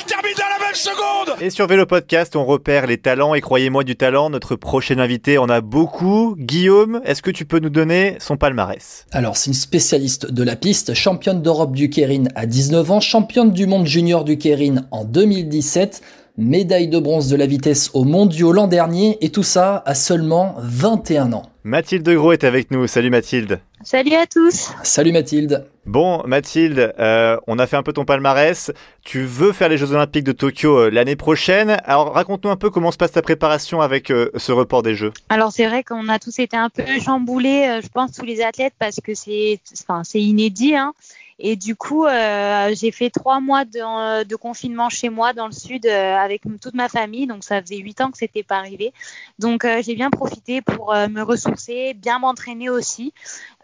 [0.75, 1.37] seconde.
[1.41, 5.39] Et sur Vélo Podcast, on repère les talents, et croyez-moi du talent, notre prochain invité
[5.39, 6.35] en a beaucoup.
[6.39, 9.07] Guillaume, est-ce que tu peux nous donner son palmarès?
[9.13, 13.53] Alors, c'est une spécialiste de la piste, championne d'Europe du Kérin à 19 ans, championne
[13.53, 16.03] du monde junior du Kérin en 2017,
[16.39, 20.55] médaille de bronze de la vitesse aux mondiaux l'an dernier, et tout ça à seulement
[20.59, 21.43] 21 ans.
[21.65, 22.87] Mathilde Gros est avec nous.
[22.87, 23.61] Salut Mathilde.
[23.83, 24.73] Salut à tous.
[24.83, 25.67] Salut Mathilde.
[25.85, 28.71] Bon Mathilde, euh, on a fait un peu ton palmarès.
[29.05, 31.77] Tu veux faire les Jeux Olympiques de Tokyo euh, l'année prochaine.
[31.85, 35.13] Alors raconte-nous un peu comment se passe ta préparation avec euh, ce report des Jeux.
[35.29, 38.75] Alors c'est vrai qu'on a tous été un peu chamboulés, je pense tous les athlètes
[38.79, 40.75] parce que c'est, enfin c'est inédit.
[40.75, 40.93] Hein.
[41.39, 45.53] Et du coup, euh, j'ai fait trois mois de, de, confinement chez moi dans le
[45.53, 47.27] sud euh, avec toute ma famille.
[47.27, 48.93] Donc ça faisait huit ans que c'était pas arrivé.
[49.39, 53.13] Donc euh, j'ai bien profité pour euh, me ressourcer, bien m'entraîner aussi,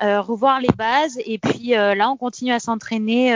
[0.02, 1.18] euh, revoir les bases.
[1.26, 3.34] Et puis là, on continue à s'entraîner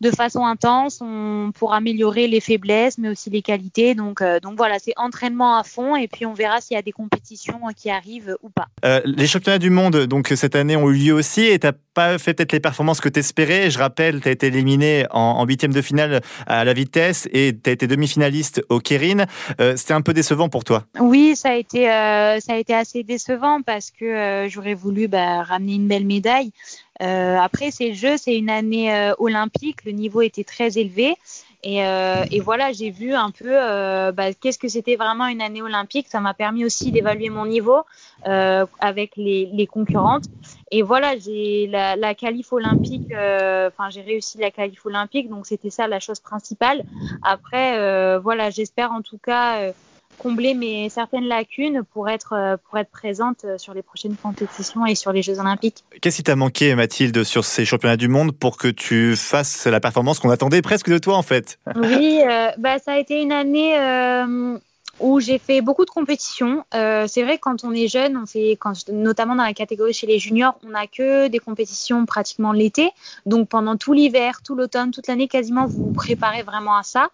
[0.00, 3.94] de façon intense on, pour améliorer les faiblesses, mais aussi les qualités.
[3.94, 6.82] Donc, euh, donc voilà, c'est entraînement à fond et puis on verra s'il y a
[6.82, 8.68] des compétitions qui arrivent ou pas.
[8.84, 11.72] Euh, les championnats du monde, donc cette année, ont eu lieu aussi et tu n'as
[11.94, 13.70] pas fait peut-être les performances que tu espérais.
[13.70, 17.70] Je rappelle, tu as été éliminé en huitième de finale à la vitesse et tu
[17.70, 19.26] as été demi-finaliste au Kérin.
[19.60, 20.84] Euh, C'était un peu décevant pour toi?
[20.98, 25.08] Oui, ça a été, euh, ça a été assez décevant parce que euh, j'aurais voulu
[25.08, 26.52] bah, ramener une belle médaille.
[27.00, 31.16] Euh, après ces Jeux, c'est une année euh, olympique, le niveau était très élevé.
[31.62, 35.42] Et, euh, et voilà, j'ai vu un peu euh, bah, qu'est-ce que c'était vraiment une
[35.42, 36.06] année olympique.
[36.08, 37.82] Ça m'a permis aussi d'évaluer mon niveau
[38.26, 40.24] euh, avec les, les, concurrentes.
[40.70, 43.12] Et voilà, j'ai la, la qualif olympique.
[43.12, 46.82] Enfin, j'ai réussi la qualif olympique, donc c'était ça la chose principale.
[47.22, 49.72] Après, voilà, j'espère en tout cas
[50.20, 54.84] combler mes certaines lacunes pour être, euh, pour être présente euh, sur les prochaines compétitions
[54.84, 55.82] et sur les Jeux Olympiques.
[56.00, 59.80] Qu'est-ce qui t'a manqué, Mathilde, sur ces championnats du monde pour que tu fasses la
[59.80, 61.58] performance qu'on attendait presque de toi, en fait?
[61.74, 64.58] Oui, euh, bah, ça a été une année euh,
[65.00, 66.64] où j'ai fait beaucoup de compétitions.
[66.74, 70.06] Euh, c'est vrai, quand on est jeune, on fait, quand, notamment dans la catégorie chez
[70.06, 72.90] les juniors, on n'a que des compétitions pratiquement l'été.
[73.24, 77.08] Donc pendant tout l'hiver, tout l'automne, toute l'année, quasiment, vous vous préparez vraiment à ça.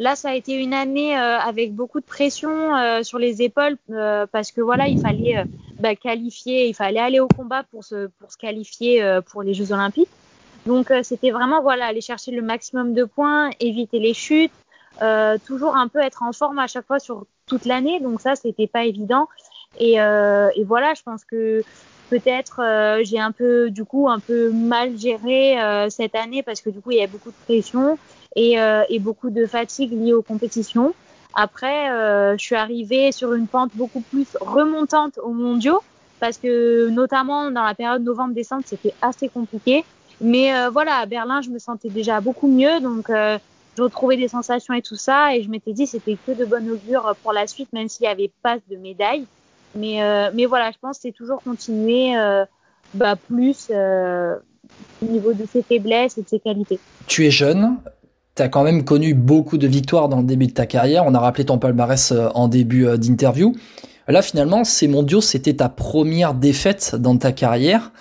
[0.00, 3.76] Là, ça a été une année euh, avec beaucoup de pression euh, sur les épaules
[3.90, 5.44] euh, parce que voilà, il fallait euh,
[5.78, 9.52] bah, qualifier, il fallait aller au combat pour se, pour se qualifier euh, pour les
[9.52, 10.08] Jeux Olympiques.
[10.64, 14.52] Donc euh, c'était vraiment voilà, aller chercher le maximum de points, éviter les chutes,
[15.44, 18.00] toujours un peu être en forme à chaque fois sur toute l'année.
[18.00, 19.28] Donc ça, c'était pas évident.
[19.78, 21.62] Et, et, voilà, je pense que
[22.10, 22.60] peut-être
[23.04, 25.56] j'ai un peu du coup un peu mal géré
[25.88, 27.98] cette année parce que du coup il y a beaucoup de pression
[28.36, 30.94] et, euh, et, beaucoup de fatigue liée aux compétitions.
[31.34, 35.80] Après, euh, je suis arrivée sur une pente beaucoup plus remontante aux mondiaux
[36.18, 39.84] parce que notamment dans la période novembre-décembre, c'était assez compliqué.
[40.20, 43.38] Mais euh, voilà, à Berlin, je me sentais déjà beaucoup mieux, donc euh,
[43.76, 46.68] je retrouvais des sensations et tout ça, et je m'étais dit c'était que de bonne
[46.70, 49.26] augure pour la suite, même s'il n'y avait pas de médaille.
[49.74, 52.44] Mais, euh, mais voilà, je pense que c'est toujours continuer euh,
[52.94, 54.36] bah, plus euh,
[55.02, 56.78] au niveau de ses faiblesses et de ses qualités.
[57.06, 57.76] Tu es jeune,
[58.34, 61.04] tu as quand même connu beaucoup de victoires dans le début de ta carrière.
[61.06, 63.54] On a rappelé ton palmarès euh, en début euh, d'interview.
[64.08, 67.92] Là, finalement, ces mondiaux, c'était ta première défaite dans ta carrière.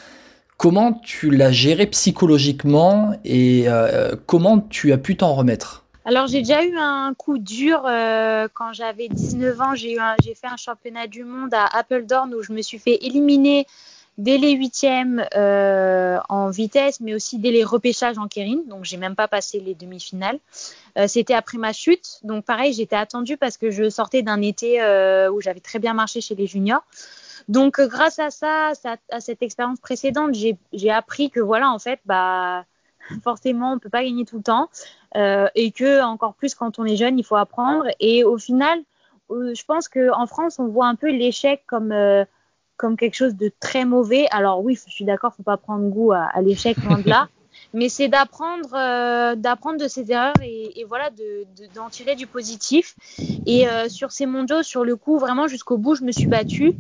[0.58, 5.86] Comment tu l'as géré psychologiquement et euh, comment tu as pu t'en remettre?
[6.06, 9.76] Alors j'ai déjà eu un coup dur euh, quand j'avais 19 ans.
[9.76, 9.96] J'ai
[10.36, 13.66] fait un championnat du monde à Appledorn où je me suis fait éliminer
[14.20, 18.62] dès les huitièmes euh, en vitesse, mais aussi dès les repêchages en kérine.
[18.68, 20.40] Donc, j'ai même pas passé les demi-finales.
[20.98, 22.20] Euh, C'était après ma chute.
[22.24, 25.94] Donc, pareil, j'étais attendue parce que je sortais d'un été euh, où j'avais très bien
[25.94, 26.84] marché chez les juniors.
[27.48, 28.74] Donc, grâce à ça,
[29.10, 30.36] à cette expérience précédente,
[30.74, 32.66] j'ai appris que voilà, en fait, bah
[33.24, 34.70] forcément, on peut pas gagner tout le temps
[35.16, 37.86] euh, et que encore plus quand on est jeune, il faut apprendre.
[38.00, 38.80] Et au final,
[39.32, 42.26] euh, je pense que en France, on voit un peu l'échec comme euh,
[42.78, 44.28] comme quelque chose de très mauvais.
[44.32, 47.28] Alors oui, je suis d'accord, faut pas prendre goût à, à l'échec loin de là.
[47.74, 51.46] Mais c'est d'apprendre, euh, d'apprendre de ses erreurs et, et voilà, de,
[51.76, 52.96] d'en de, tirer du positif.
[53.46, 56.74] Et euh, sur ces mondiaux, sur le coup, vraiment jusqu'au bout, je me suis battue.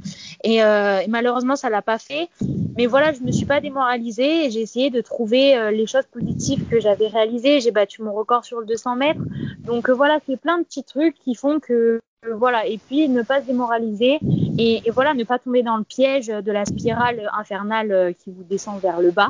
[0.44, 2.30] Et, euh, et malheureusement, ça l'a pas fait.
[2.78, 6.06] Mais voilà, je me suis pas démoralisée et j'ai essayé de trouver euh, les choses
[6.12, 7.60] positives que j'avais réalisées.
[7.60, 9.22] J'ai battu mon record sur le 200 mètres.
[9.66, 12.00] Donc euh, voilà, c'est plein de petits trucs qui font que
[12.36, 14.20] voilà, et puis ne pas se démoraliser
[14.58, 18.82] et, voilà, ne pas tomber dans le piège de la spirale infernale qui vous descend
[18.82, 19.30] vers le bas.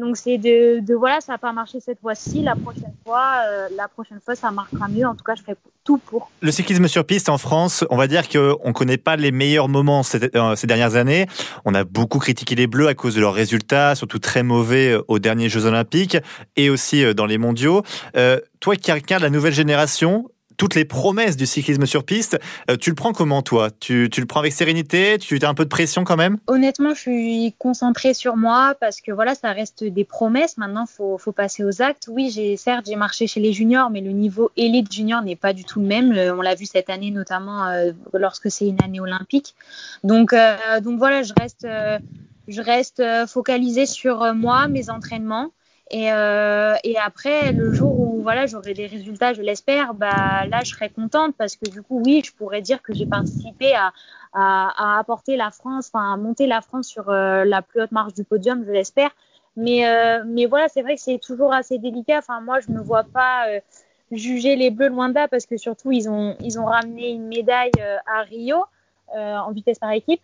[0.00, 3.68] Donc c'est de, de, voilà, ça n'a pas marché cette fois-ci, la prochaine fois, euh,
[3.76, 5.06] la prochaine fois ça marquera mieux.
[5.06, 5.54] En tout cas, je ferai
[5.84, 6.30] tout pour.
[6.40, 9.68] Le cyclisme sur piste en France, on va dire qu'on ne connaît pas les meilleurs
[9.68, 11.26] moments ces, euh, dernières années.
[11.64, 15.20] On a beaucoup critiqué les Bleus à cause de leurs résultats, surtout très mauvais aux
[15.20, 16.16] derniers Jeux Olympiques
[16.56, 17.82] et aussi dans les mondiaux.
[18.16, 22.38] Euh, toi qui regardes la nouvelle génération, toutes les promesses du cyclisme sur piste.
[22.70, 23.70] Euh, tu le prends comment toi?
[23.80, 25.18] Tu, le prends avec sérénité?
[25.18, 26.38] Tu as un peu de pression quand même?
[26.46, 30.56] Honnêtement, je suis concentrée sur moi parce que voilà, ça reste des promesses.
[30.58, 32.08] Maintenant, faut, faut passer aux actes.
[32.10, 35.64] Oui, certes j'ai marché chez les juniors, mais le niveau élite junior n'est pas du
[35.64, 36.12] tout le même.
[36.12, 39.54] On l'a vu cette année notamment euh, lorsque c'est une année olympique.
[40.02, 41.66] Donc euh, donc voilà, je reste
[42.46, 45.50] je reste focalisée sur moi, mes entraînements.
[45.90, 50.60] Et, euh, et, après, le jour où voilà, j'aurai des résultats, je l'espère, bah, là,
[50.64, 53.92] je serai contente parce que du coup, oui, je pourrais dire que j'ai participé à,
[54.32, 57.92] à, à, apporter la France, enfin, à monter la France sur euh, la plus haute
[57.92, 59.10] marche du podium, je l'espère.
[59.56, 62.18] Mais, euh, mais voilà, c'est vrai que c'est toujours assez délicat.
[62.18, 63.60] Enfin, moi, je ne vois pas euh,
[64.10, 67.70] juger les Bleus loin là parce que surtout, ils ont, ils ont ramené une médaille
[67.78, 68.64] euh, à Rio
[69.16, 70.20] en vitesse par équipe.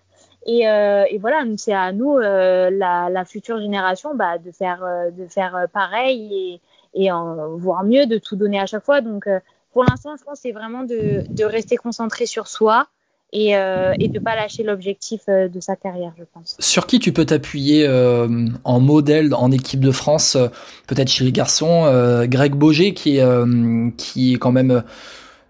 [0.46, 4.82] Et, euh, et, voilà, c'est à nous, euh, la, la, future génération, bah, de faire,
[4.82, 6.60] euh, de faire pareil
[6.94, 9.00] et, et en, voire mieux, de tout donner à chaque fois.
[9.00, 9.28] Donc,
[9.72, 12.88] pour l'instant, je pense c'est vraiment de, de, rester concentré sur soi
[13.32, 16.56] et, euh, et de pas lâcher l'objectif de sa carrière, je pense.
[16.58, 20.36] Sur qui tu peux t'appuyer euh, en modèle en équipe de France,
[20.86, 23.20] peut-être garçons, euh, Greg Boger qui
[23.96, 24.82] qui est quand même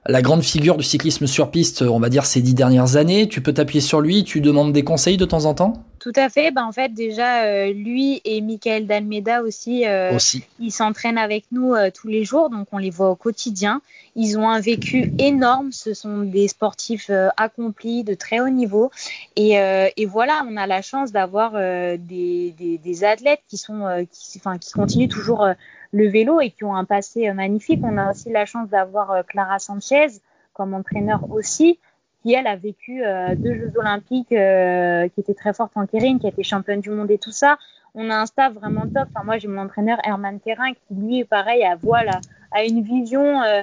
[0.06, 3.28] la grande figure du cyclisme sur piste, on va dire, ces dix dernières années.
[3.28, 5.84] Tu peux t'appuyer sur lui, tu demandes des conseils de temps en temps?
[6.00, 6.50] Tout à fait.
[6.50, 10.42] Ben, en fait, déjà, euh, lui et Michael Dalmeda aussi, euh, aussi.
[10.58, 13.82] ils s'entraînent avec nous euh, tous les jours, donc on les voit au quotidien.
[14.16, 15.72] Ils ont un vécu énorme.
[15.72, 18.90] Ce sont des sportifs euh, accomplis de très haut niveau.
[19.36, 24.06] Et, euh, et voilà, on a la chance d'avoir des, des, des, athlètes qui, sont,
[24.10, 25.46] qui, enfin, qui continuent toujours
[25.92, 27.80] le vélo et qui ont un passé magnifique.
[27.82, 30.08] On a aussi la chance d'avoir Clara Sanchez
[30.54, 31.78] comme entraîneur aussi,
[32.22, 36.18] qui elle a vécu euh, deux Jeux Olympiques, euh, qui était très forte en kérine,
[36.18, 37.58] qui a été championne du monde et tout ça.
[37.94, 39.08] On a un staff vraiment top.
[39.14, 42.20] Enfin, moi, j'ai mon entraîneur Herman Terrain qui lui, pareil, a voilà,
[42.52, 43.62] a une vision euh,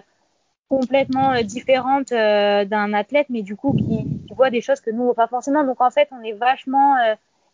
[0.70, 4.92] complètement euh, différente euh, d'un athlète, mais du coup qui, qui, voit des choses que
[4.92, 5.64] nous pas forcément.
[5.64, 6.96] Donc en fait, on est vachement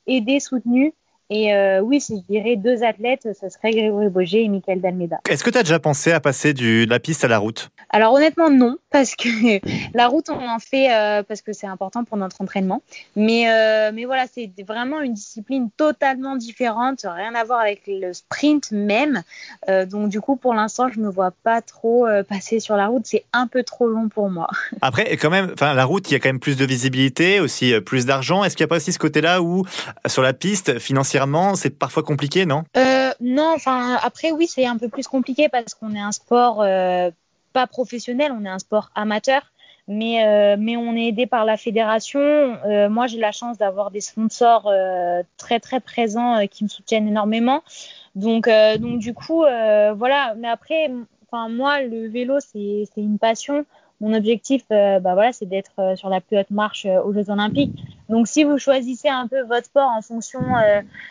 [0.08, 0.94] aidé, soutenu.
[1.30, 5.20] Et euh, oui, si je dirais deux athlètes, ce serait Grégory Boger et Michael Dalmeda.
[5.30, 7.70] Est-ce que tu as déjà pensé à passer du, de la piste à la route?
[7.90, 9.60] Alors honnêtement, non, parce que
[9.98, 12.82] la route, on en fait euh, parce que c'est important pour notre entraînement.
[13.16, 18.12] Mais, euh, mais voilà, c'est vraiment une discipline totalement différente, rien à voir avec le
[18.14, 19.24] sprint même.
[19.68, 23.04] Donc du coup, pour l'instant, je ne me vois pas trop passer sur la route.
[23.06, 24.48] C'est un peu trop long pour moi.
[24.82, 28.06] Après, quand même, la route, il y a quand même plus de visibilité, aussi plus
[28.06, 28.44] d'argent.
[28.44, 29.64] Est-ce qu'il n'y a pas aussi ce côté-là où,
[30.08, 31.13] sur la piste, financièrement,
[31.56, 32.64] c'est parfois compliqué, non?
[32.78, 36.62] Euh, Non, enfin après oui, c'est un peu plus compliqué parce qu'on est un sport
[36.62, 37.12] euh,
[37.54, 39.42] pas professionnel, on est un sport amateur.
[39.90, 42.22] Mais, euh, mais on est aidé par la fédération.
[42.90, 44.72] Moi, j'ai la chance d'avoir des sponsors
[45.36, 47.64] très très présents qui me soutiennent énormément.
[48.16, 48.48] Donc,
[48.80, 50.36] donc du coup, voilà.
[50.38, 50.90] Mais après,
[51.50, 53.66] moi, le vélo, c'est une passion
[54.04, 57.14] mon objectif, euh, bah voilà, c'est d'être euh, sur la plus haute marche euh, aux
[57.14, 57.74] Jeux Olympiques.
[58.10, 60.42] Donc, si vous choisissez un peu votre sport en fonction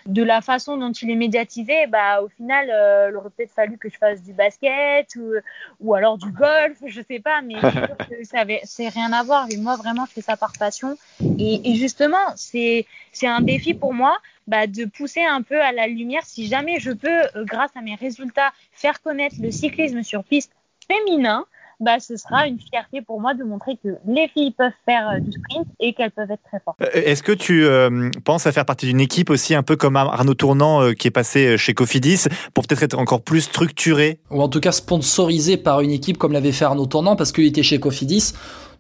[0.07, 2.67] de la façon dont il est médiatisé, bah au final,
[3.11, 5.33] il aurait peut-être fallu que je fasse du basket ou,
[5.81, 7.57] ou alors du golf, je sais pas, mais
[8.25, 9.47] ça c'est rien à voir.
[9.51, 10.97] Et moi, vraiment, je fais ça par passion.
[11.39, 14.19] Et, et justement, c'est c'est un défi pour moi.
[14.47, 17.95] Bah, de pousser un peu à la lumière si jamais je peux, grâce à mes
[17.95, 20.53] résultats, faire connaître le cyclisme sur piste
[20.89, 21.47] féminin
[21.83, 25.19] bah, ce sera une fierté pour moi de montrer que les filles peuvent faire euh,
[25.19, 26.81] du sprint et qu'elles peuvent être très fortes.
[26.81, 29.97] Euh, est-ce que tu euh, penses à faire partie d'une équipe aussi un peu comme
[29.97, 32.25] Arnaud Tournant euh, qui est passé euh, chez Cofidis
[32.55, 34.21] pour peut-être être encore plus structuré?
[34.31, 37.47] Ou en tout cas sponsorisé par une équipe comme l'avait fait Arnaud Tournant parce qu'il
[37.47, 38.33] était chez Cofidis.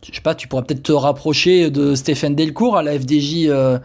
[0.09, 3.47] Je sais pas, tu pourrais peut-être te rapprocher de Stéphane Delcourt à la FDJ.
[3.49, 3.79] Euh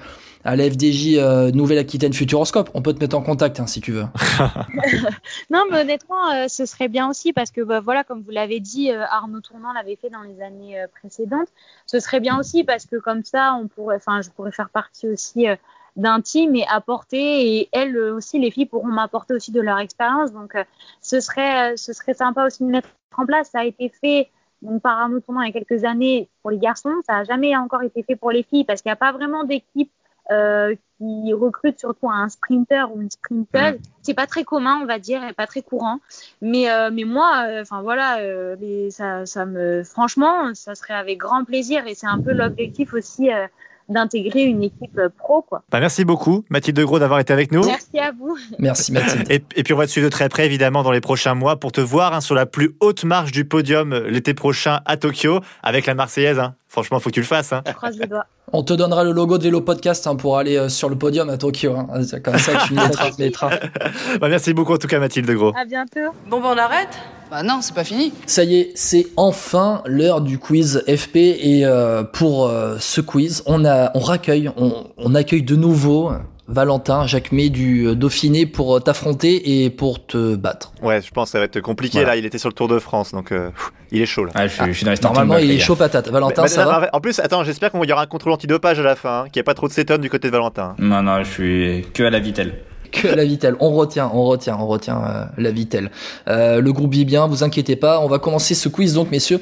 [0.43, 2.69] à la FDJ euh, Nouvelle-Aquitaine Futuroscope.
[2.73, 4.05] On peut te mettre en contact hein, si tu veux.
[5.49, 8.59] non, mais honnêtement, euh, ce serait bien aussi parce que bah, voilà, comme vous l'avez
[8.59, 11.49] dit, euh, Arnaud Tournant l'avait fait dans les années euh, précédentes.
[11.85, 15.07] Ce serait bien aussi parce que comme ça, on pourrait, enfin, je pourrais faire partie
[15.07, 15.55] aussi euh,
[15.97, 20.31] d'un team et apporter et elles aussi les filles pourront m'apporter aussi de leur expérience
[20.31, 20.63] donc euh,
[21.01, 24.29] ce serait ce serait sympa aussi de mettre en place ça a été fait
[24.61, 27.57] donc par Arnaud Tournant il y a quelques années pour les garçons ça a jamais
[27.57, 29.91] encore été fait pour les filles parce qu'il n'y a pas vraiment d'équipe
[30.31, 33.79] euh, qui recrute surtout un sprinter ou une sprinteuse.
[33.79, 33.83] Mmh.
[34.01, 35.99] C'est pas très commun, on va dire, et pas très courant.
[36.41, 38.19] Mais euh, mais moi, enfin euh, voilà,
[38.55, 42.93] les, ça, ça me, franchement, ça serait avec grand plaisir et c'est un peu l'objectif
[42.93, 43.45] aussi euh,
[43.89, 45.43] d'intégrer une équipe pro.
[45.43, 45.63] Quoi.
[45.71, 47.63] Bah, merci beaucoup, Mathilde Gros, d'avoir été avec nous.
[47.63, 48.35] Merci à vous.
[48.59, 49.29] Merci, Mathilde.
[49.29, 51.57] Et, et, puis, on va te suivre de très près, évidemment, dans les prochains mois
[51.57, 55.39] pour te voir hein, sur la plus haute marche du podium l'été prochain à Tokyo
[55.63, 56.39] avec la Marseillaise.
[56.39, 56.55] Hein.
[56.77, 57.53] Franchement, faut que tu le fasses.
[57.53, 57.63] Hein.
[57.65, 58.27] Je croise les doigts.
[58.53, 61.27] On te donnera le logo de Vélo Podcast hein, pour aller euh, sur le podium
[61.27, 61.75] à Tokyo.
[61.75, 61.87] hein.
[62.23, 62.75] Comme ça, tu.
[64.21, 65.53] Bah, merci beaucoup en tout cas Mathilde Gros.
[65.59, 66.13] À bientôt.
[66.29, 66.89] Bon, ben on arrête
[67.31, 68.13] Bah non, c'est pas fini.
[68.27, 73.41] Ça y est, c'est enfin l'heure du quiz FP et euh, pour euh, ce quiz,
[73.47, 76.11] on a, on raccueille, on, on accueille de nouveau
[76.47, 80.71] Valentin Jacquemet du Dauphiné pour t'affronter et pour te battre.
[80.81, 82.09] Ouais, je pense que ça va être compliqué Voilà.
[82.11, 82.15] là.
[82.17, 84.31] Il était sur le Tour de France, donc euh, pff, il est chaud là.
[84.35, 86.09] Ah, je, suis- je suis dans Normalement, il est chaud patate.
[86.09, 88.79] Valentin, Mais- ça mais- va En plus, attends, j'espère qu'il y aura un contrôle antidopage
[88.79, 90.75] à la fin, hein, qu'il n'y ait pas trop de cétone du côté de Valentin.
[90.79, 92.53] Non, non, je suis que à la vitelle.
[92.93, 93.55] que la Vitelle.
[93.59, 95.91] On retient, on retient, on retient euh, la Vitelle.
[96.29, 97.99] Euh, le groupe vit bien, vous inquiétez pas.
[97.99, 99.41] On va commencer ce quiz donc, messieurs.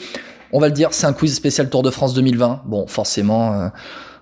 [0.51, 2.62] On va le dire, c'est un quiz spécial Tour de France 2020.
[2.66, 3.68] Bon, forcément, euh,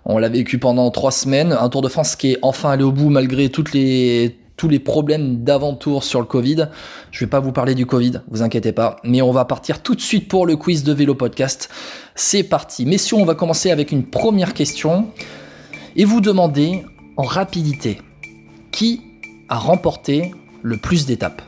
[0.06, 1.54] on l'a vécu pendant trois semaines.
[1.54, 4.80] Un Tour de France qui est enfin allé au bout malgré toutes les tous les
[4.80, 6.68] problèmes d'avant-tour sur le Covid.
[7.12, 8.98] Je vais pas vous parler du Covid, vous inquiétez pas.
[9.04, 11.70] Mais on va partir tout de suite pour le quiz de Vélo Podcast.
[12.16, 12.86] C'est parti.
[12.86, 15.08] Messieurs, on va commencer avec une première question.
[15.96, 16.84] Et vous demandez
[17.18, 18.00] en rapidité
[18.72, 19.02] qui
[19.50, 20.32] a remporté
[20.62, 21.42] le plus d'étapes?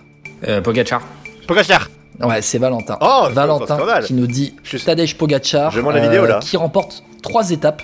[0.47, 1.01] Euh, Pogacar.
[1.47, 1.89] Pogacar
[2.21, 2.97] Ouais, c'est Valentin.
[3.01, 6.39] Oh, Valentin qui nous dit Tadej Pogacar Je montre la vidéo, là.
[6.41, 7.81] qui remporte trois étapes.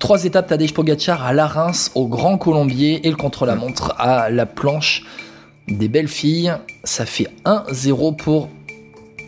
[0.00, 4.46] Trois étapes Tadej Pogacar à la Reims, au Grand Colombier et le contre-la-montre à la
[4.46, 5.04] planche
[5.68, 6.54] des belles filles.
[6.84, 8.48] Ça fait 1-0 pour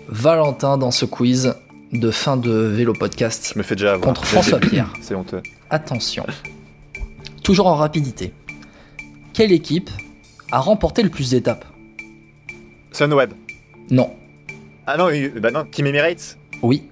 [0.09, 1.55] Valentin dans ce quiz
[1.93, 4.09] de fin de vélo podcast Je me fais déjà avoir.
[4.09, 4.91] contre François Pierre.
[5.03, 5.43] C'est honteux.
[5.68, 6.25] Attention.
[7.45, 8.33] Toujours en rapidité.
[9.35, 9.91] Quelle équipe
[10.51, 11.66] a remporté le plus d'étapes?
[12.93, 13.33] Sunweb.
[13.91, 14.11] Non.
[14.87, 15.09] Ah non,
[15.39, 16.39] bah non, Team Emirates.
[16.62, 16.83] Oui.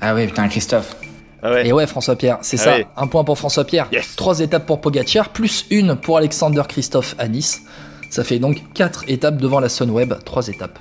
[0.00, 0.96] Ah oui, putain, Christophe.
[1.42, 1.66] Ah ouais.
[1.66, 2.76] Et ouais, François Pierre, c'est Ah ça.
[2.96, 3.88] Un point pour François Pierre.
[3.92, 4.14] Yes.
[4.16, 7.62] Trois étapes pour Pogacar, plus une pour Alexander Christophe à Nice.
[8.10, 10.14] Ça fait donc quatre étapes devant la Sunweb.
[10.24, 10.78] Trois étapes.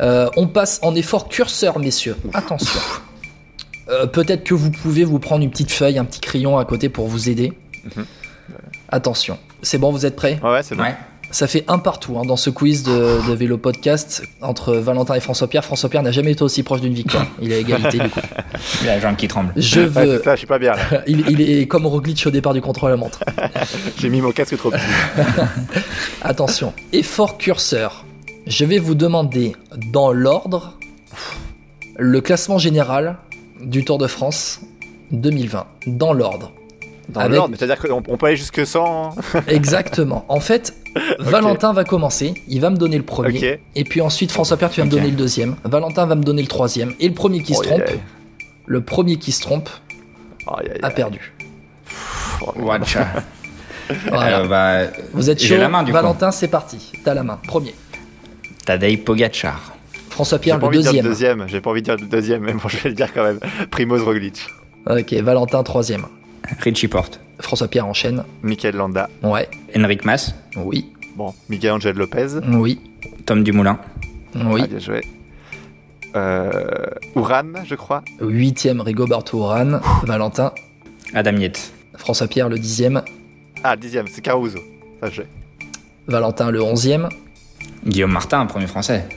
[0.00, 2.16] Euh, on passe en effort curseur, messieurs.
[2.34, 2.80] Attention.
[3.88, 6.88] Euh, Peut-être que vous pouvez vous prendre une petite feuille, un petit crayon à côté
[6.88, 7.52] pour vous aider.
[7.84, 8.04] Mhm.
[8.88, 9.38] Attention.
[9.62, 10.38] C'est bon, vous êtes prêts?
[10.42, 10.82] Ouais, ouais, c'est bon.
[10.82, 10.96] Ouais.
[11.32, 15.20] Ça fait un partout hein, dans ce quiz de, de vélo podcast entre Valentin et
[15.20, 15.64] François Pierre.
[15.64, 17.26] François Pierre n'a jamais été aussi proche d'une victoire.
[17.40, 18.20] Il est à égalité du coup.
[18.82, 19.50] Il a la jambe qui tremble.
[19.56, 20.20] Je veux.
[20.22, 21.02] ça, je suis pas bien là.
[21.06, 23.24] Il, il est comme Roglic au départ du contrôle à la montre.
[23.98, 24.84] J'ai mis mon casque trop petit.
[26.22, 28.04] Attention, effort curseur.
[28.46, 29.56] Je vais vous demander
[29.90, 30.76] dans l'ordre
[31.96, 33.16] le classement général
[33.62, 34.60] du Tour de France
[35.12, 35.66] 2020.
[35.86, 36.52] Dans l'ordre.
[37.08, 39.14] Dans Avec- l'ordre, c'est-à-dire qu'on on peut aller jusque 100.
[39.48, 40.24] Exactement.
[40.28, 40.74] En fait,
[41.18, 42.34] Valentin va commencer.
[42.48, 43.60] Il va me donner le premier.
[43.74, 45.56] Et puis ensuite, François Pierre, tu vas me donner le deuxième.
[45.64, 46.94] Valentin va me donner le troisième.
[47.00, 47.82] Et le premier qui se Oh, trompe,
[48.66, 49.68] le premier qui se trompe
[50.82, 51.32] a perdu.
[52.56, 52.96] Watch.
[54.08, 54.40] Voilà.
[54.40, 55.96] Euh, bah, Vous êtes chaud J'ai la main, du coup.
[55.96, 56.92] Valentin, c'est parti.
[57.04, 57.38] T'as la main.
[57.46, 57.74] Premier.
[58.64, 59.72] Tadej Pogacar.
[60.08, 61.04] François Pierre, le de deuxième.
[61.04, 61.48] le deuxième.
[61.48, 63.40] J'ai pas envie de dire le deuxième, mais bon, je vais le dire quand même.
[63.70, 64.46] Primoz Roglic.
[64.88, 66.06] Ok, Valentin, troisième.
[66.60, 67.20] Richie Porte.
[67.40, 68.24] François Pierre enchaîne.
[68.42, 69.08] Michael Landa.
[69.22, 69.48] Ouais.
[69.76, 70.34] Henrik Mas.
[70.56, 70.92] Oui.
[71.16, 72.38] Bon, Miguel Angel Lopez.
[72.48, 72.80] Oui.
[73.26, 73.78] Tom Dumoulin.
[74.34, 74.60] Oui.
[74.64, 75.00] Ah, bien joué.
[76.14, 76.50] Euh,
[77.16, 78.02] Uran, je crois.
[78.20, 79.80] Huitième, Rigoberto Urán.
[80.04, 80.52] Valentin.
[81.14, 81.72] Adam Yates.
[81.96, 83.02] François Pierre, le dixième.
[83.64, 84.58] Ah, dixième, c'est Caruso.
[85.02, 85.26] Ça, j'ai.
[86.06, 87.08] Valentin, le onzième.
[87.86, 89.08] Guillaume Martin, premier français.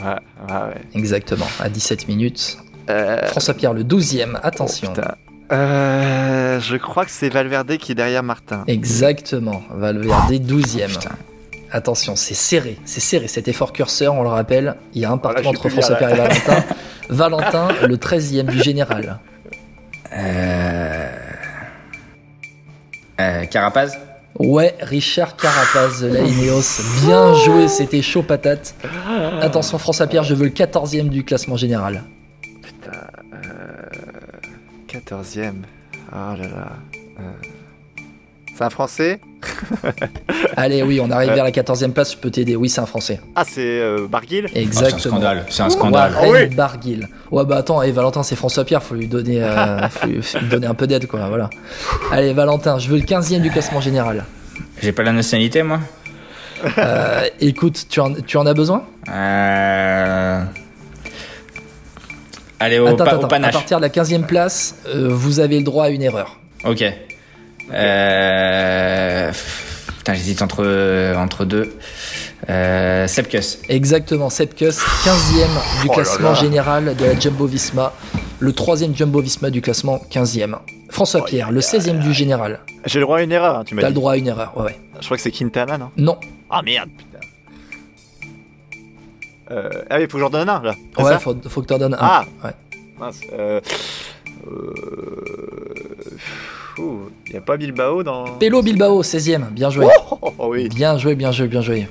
[0.00, 0.82] Ouais, ouais, ouais.
[0.94, 2.58] Exactement, à 17 minutes.
[2.88, 4.34] Euh, François Pierre, le douzième.
[4.42, 4.92] oh, Attention.
[4.92, 5.14] putain.
[5.52, 8.64] Euh, je crois que c'est Valverde qui est derrière Martin.
[8.66, 9.62] Exactement.
[9.70, 10.90] Valverde, douzième.
[10.90, 11.10] Putain.
[11.72, 12.76] Attention, c'est serré.
[12.84, 13.28] C'est serré.
[13.28, 14.76] Cet effort curseur, on le rappelle.
[14.94, 15.96] Il y a un partout entre François.
[15.96, 16.64] Pierre et Valentin.
[17.08, 19.18] Valentin, le treizième du général.
[20.12, 21.08] Euh...
[23.20, 23.98] Euh, Carapaz.
[24.38, 26.80] Ouais, Richard Carapaz de la Ineos.
[27.04, 28.74] Bien joué, c'était chaud patate.
[29.42, 32.04] Attention, François Pierre, je veux le 14e du classement général.
[35.10, 35.16] Putain.
[35.16, 35.62] Euh, 14ème.
[36.12, 36.72] Oh là là.
[37.20, 37.22] Euh,
[38.56, 39.20] C'est un Français
[40.56, 42.56] Allez, oui, on arrive vers la 14e place, je peux t'aider.
[42.56, 43.20] Oui, c'est un Français.
[43.34, 44.98] Ah, c'est euh, Barguil Oh, c'est un Exactement.
[45.16, 45.46] scandale.
[45.48, 46.12] C'est un scandale.
[46.16, 46.46] Ah oui.
[46.54, 47.08] Barguil.
[47.30, 50.38] Ouais, bah attends, et Valentin, c'est François Pierre, faut lui donner, euh, faut lui faut
[50.38, 51.26] lui donner un peu d'aide, quoi.
[51.28, 51.48] Voilà.
[52.12, 54.24] Allez, Valentin, je veux le 15e du classement général.
[54.82, 55.80] J'ai pas la nationalité, moi.
[56.76, 58.84] Euh, écoute, tu en, tu en as besoin?
[59.08, 60.42] Euh...
[62.60, 63.26] Allez, au, Attends, pa- attends, au attends.
[63.26, 63.52] À panache.
[63.54, 66.36] partir de la 15e place, euh, vous avez le droit à une erreur.
[66.64, 66.84] Ok.
[67.72, 69.32] Euh...
[69.98, 71.76] Putain, j'hésite entre, entre deux.
[72.48, 73.06] Euh...
[73.06, 73.58] Sepkus.
[73.68, 76.34] Exactement, Sepkus, 15e du Oh classement là.
[76.34, 77.92] général de la Jumbo Visma,
[78.38, 80.56] le 3e Jumbo Visma du classement, 15e.
[80.88, 82.60] François Pierre, le 16e du général.
[82.86, 83.94] J'ai le droit à une erreur, hein, tu m'as T'as dit.
[83.94, 84.78] le droit à une erreur, ouais, ouais.
[85.00, 85.90] Je crois que c'est Quintana, non?
[85.96, 86.18] Non,
[86.50, 87.09] Ah merde, putain.
[89.50, 90.74] Euh, ah oui, faut que j'en donne un là.
[90.98, 91.98] Ouais, faut, faut que t'en donnes un.
[92.00, 92.24] Ah.
[92.44, 92.50] Ouais.
[92.98, 93.60] Mince, euh,
[96.78, 98.24] Il n'y a pas Bilbao dans.
[98.38, 99.86] Pélo Bilbao, 16ème, bien joué.
[100.10, 100.68] Oh, oh, oh, oui.
[100.68, 101.88] Bien joué, bien joué, bien joué.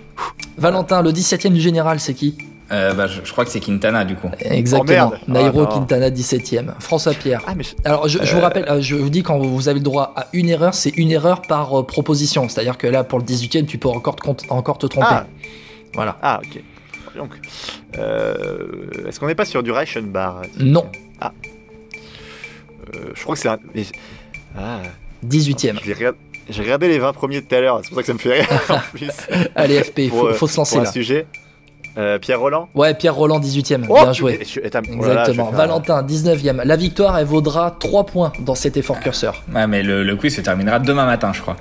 [0.57, 2.37] Valentin, le 17ème du général, c'est qui
[2.71, 4.29] Euh, bah, je, je crois que c'est Quintana du coup.
[4.39, 5.11] Exactement.
[5.15, 5.31] Oh.
[5.31, 5.65] Nairo.
[5.67, 6.73] Quintana, 17ème.
[6.79, 7.41] François Pierre.
[7.47, 9.79] Ah, mais je- Alors, je, je vous rappelle, euh, je vous dis quand vous avez
[9.79, 12.47] le droit à une erreur, c'est une erreur par euh, proposition.
[12.49, 15.07] C'est-à-dire que là, pour le 18ème, tu peux encore te, encore te tromper.
[15.09, 15.25] Ah.
[15.93, 16.17] Voilà.
[16.21, 16.61] Ah, ok.
[17.19, 17.31] Donc,
[17.97, 18.65] euh,
[19.07, 20.85] est-ce qu'on n'est pas sur du Reichenbach Non,
[21.21, 21.27] Euh,
[23.13, 23.59] Je crois que c'est un.
[23.75, 23.83] mais-
[24.57, 24.79] Ah,
[25.23, 25.77] 18ème.
[25.85, 26.17] j'ai regardé,
[26.49, 28.39] j'ai regardé les 20 premiers tout à l'heure, c'est pour ça que ça me fait
[28.41, 29.09] rire en plus.
[29.55, 30.91] Allez, FP, il faut, euh, faut se lancer Pour un là.
[30.91, 31.27] sujet.
[31.97, 32.69] Euh, Pierre Roland?
[32.75, 33.85] Ouais, Pierre Roland, 18ème.
[33.89, 34.39] Oh, bien joué.
[34.41, 35.03] je- je Exactement.
[35.49, 36.61] faire- Valentin, 19ème.
[36.63, 39.43] La victoire, elle vaudra 3 points dans cet effort curseur.
[39.53, 41.57] Ouais, mais le, le quiz se terminera demain matin, je crois.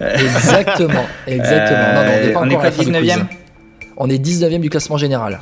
[0.00, 1.04] Exactement.
[1.26, 1.94] Exactement.
[1.94, 3.26] non, non, on n'est Euh, pas on encore est à quoi, la fin du 19e
[3.28, 3.38] quiz.
[3.96, 5.40] On est 19ème du classement général.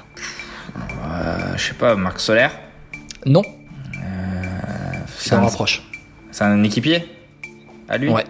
[0.76, 2.52] Euh, Je sais pas, Marc Solaire.
[3.26, 3.42] Non,
[5.16, 5.82] C'est ça un, rapproche.
[6.30, 7.06] c'est un équipier
[7.88, 8.24] À lui Ouais.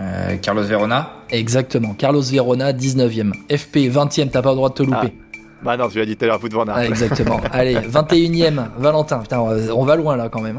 [0.00, 1.10] Euh, Carlos Verona.
[1.30, 1.94] Exactement.
[1.94, 3.32] Carlos Verona, 19ème.
[3.50, 5.14] FP, 20ème, t'as pas le droit de te louper.
[5.62, 6.74] Bah non, tu l'as dit tout à l'heure, Wout van Aert.
[6.76, 7.40] Ah, exactement.
[7.52, 9.18] Allez, 21ème, Valentin.
[9.20, 10.58] Putain, on va loin là quand même.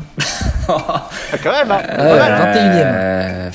[0.67, 1.07] Ah,
[1.43, 2.19] quand même, hein Ah ouais,
[3.49, 3.51] 21ème.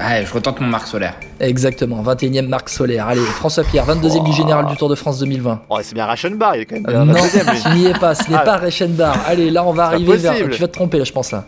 [0.00, 1.14] Ouais, je retente mon Marc Solaire.
[1.40, 2.02] Exactement.
[2.02, 3.06] 21ème, Marc Solaire.
[3.06, 5.62] Allez, François Pierre, 22ème du général du Tour de France 2020.
[5.68, 7.14] Oh, c'est bien Reichenbach, il est quand même Euh, non,
[7.62, 8.14] tu n'y es pas.
[8.14, 8.40] Ce n'est Ah.
[8.40, 9.16] pas Reichenbach.
[9.26, 10.34] Allez, là, on va arriver vers.
[10.34, 11.44] Tu vas te tromper là, je pense là.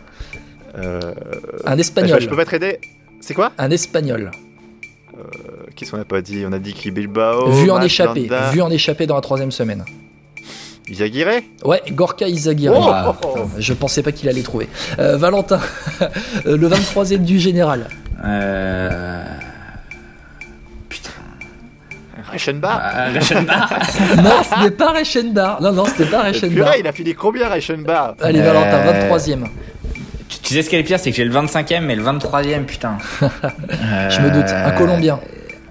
[0.77, 0.99] Euh,
[1.65, 2.21] Un je, espagnol.
[2.21, 2.79] je peux pas t'aider
[3.21, 3.51] C'est quoi?
[3.57, 4.31] Un espagnol.
[5.17, 5.21] Euh,
[5.75, 6.43] Qu'est-ce qu'on a pas dit?
[6.47, 7.49] On a dit qui Bilbao.
[7.51, 7.79] vu en.
[7.79, 9.83] Landa, Vu en échappé dans la troisième semaine.
[10.89, 11.41] Izaguirre?
[11.63, 12.73] Ouais, Gorka Izaguirre.
[12.75, 13.39] Oh, Ah, oh, oh.
[13.57, 14.67] Je pensais pas qu'il allait trouver.
[14.99, 15.59] Euh, Valentin,
[16.45, 17.87] le 23ème du général.
[18.23, 19.23] Euh...
[22.31, 23.69] Reichenbach Ah, Reichenbach.
[24.17, 25.59] Non, ce n'est pas Reichenbach.
[25.61, 26.75] Non, non, ce n'est pas Et Purée, Reichenbach.
[26.79, 29.43] il a fini combien Reichenbach Allez, Euh, Valentin, 23ème.
[30.29, 32.03] tu, tu sais ce qui est le pire, c'est que j'ai le 25ème mais le
[32.03, 32.97] 23ème, putain.
[33.21, 34.49] Je me doute.
[34.49, 35.19] Un Euh, Colombien.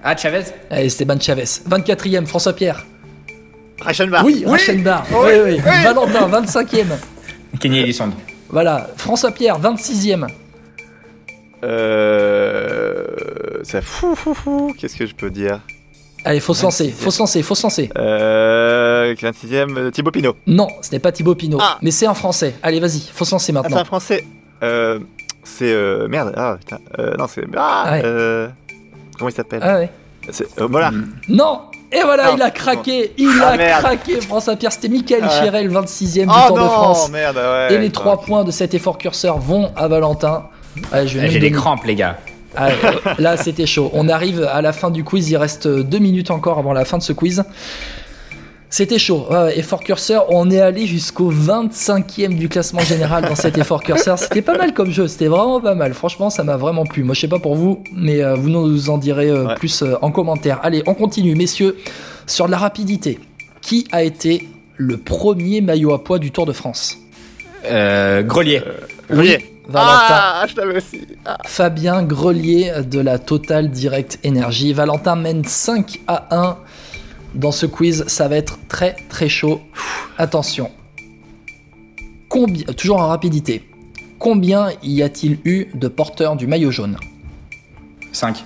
[0.04, 0.42] Ah, Chavez?
[0.70, 1.44] Allez, Esteban Chavez.
[1.68, 2.84] 24ème, François Pierre.
[3.80, 5.04] Reichenbach Oui, Reichenbach.
[5.12, 5.60] Oui, oui.
[5.82, 6.86] Valentin, 25ème.
[7.60, 8.12] Kenny Elissonde.
[8.50, 8.88] Voilà.
[8.96, 10.26] François Pierre, 26ème.
[11.62, 13.04] Euh.
[13.62, 14.74] Ça fou, fou, fou.
[14.78, 15.60] Qu'est-ce que je peux dire
[16.24, 17.90] Allez, faut se lancer, faut se lancer, faut se lancer.
[17.96, 19.12] Euh.
[19.14, 20.36] 26ème, euh, Thibaut Pinot.
[20.46, 21.78] Non, ce n'est pas Thibaut Pinot, Ah.
[21.82, 22.54] mais c'est un français.
[22.62, 23.78] Allez, vas-y, faut se lancer Ah, c'est maintenant.
[23.80, 24.24] un français.
[24.62, 25.00] Euh.
[25.44, 25.72] C'est.
[25.72, 26.78] Euh, merde, ah putain.
[27.00, 27.44] Euh, non, c'est.
[27.56, 28.02] Ah Ouais.
[28.04, 28.48] euh,
[29.18, 29.90] Comment il s'appelle Ah ouais.
[30.30, 30.46] C'est.
[30.60, 30.92] Euh, Mollard.
[31.28, 32.36] Non Et voilà, Non.
[32.36, 33.80] il a craqué, il Ah, a merde.
[33.82, 34.70] craqué, François Pierre.
[34.72, 35.28] C'était Michael Ah.
[35.42, 37.10] Chirel, 26ème du Oh Tour de non, France.
[37.10, 37.74] merde, ouais.
[37.74, 37.90] Et les.
[37.90, 40.44] 3 points de cet effort curseur vont à Valentin.
[40.92, 42.18] Ah, même J'ai des crampes, les gars.
[42.56, 43.90] Ah, euh, là, c'était chaud.
[43.94, 45.30] On arrive à la fin du quiz.
[45.30, 47.44] Il reste deux minutes encore avant la fin de ce quiz.
[48.68, 49.26] C'était chaud.
[49.30, 53.82] Ouais, ouais, effort curseur, on est allé jusqu'au 25e du classement général dans cet effort
[53.82, 54.18] curseur.
[54.18, 55.92] C'était pas mal comme jeu, c'était vraiment pas mal.
[55.92, 57.04] Franchement, ça m'a vraiment plu.
[57.04, 59.54] Moi, je sais pas pour vous, mais euh, vous nous en direz euh, Ouais.
[59.56, 60.58] plus euh, en commentaire.
[60.62, 61.76] Allez, on continue, messieurs,
[62.26, 63.18] sur la rapidité.
[63.60, 64.48] Qui a été
[64.78, 66.96] le premier maillot à poids du Tour de France?
[67.66, 68.62] Euh, Grelier.
[69.10, 69.51] Grelier.
[69.68, 70.06] Valentin.
[70.10, 71.06] Ah, je t'avais aussi.
[71.24, 71.38] Ah.
[71.44, 74.72] Fabien Grelier de la Total Direct Energy.
[74.72, 76.58] Valentin mène 5 à 1
[77.34, 78.04] dans ce quiz.
[78.08, 79.60] Ça va être très très chaud.
[80.18, 80.70] Attention.
[82.28, 83.68] Combien, toujours en rapidité.
[84.18, 86.96] Combien y a-t-il eu de porteurs du maillot jaune?
[88.12, 88.44] 5.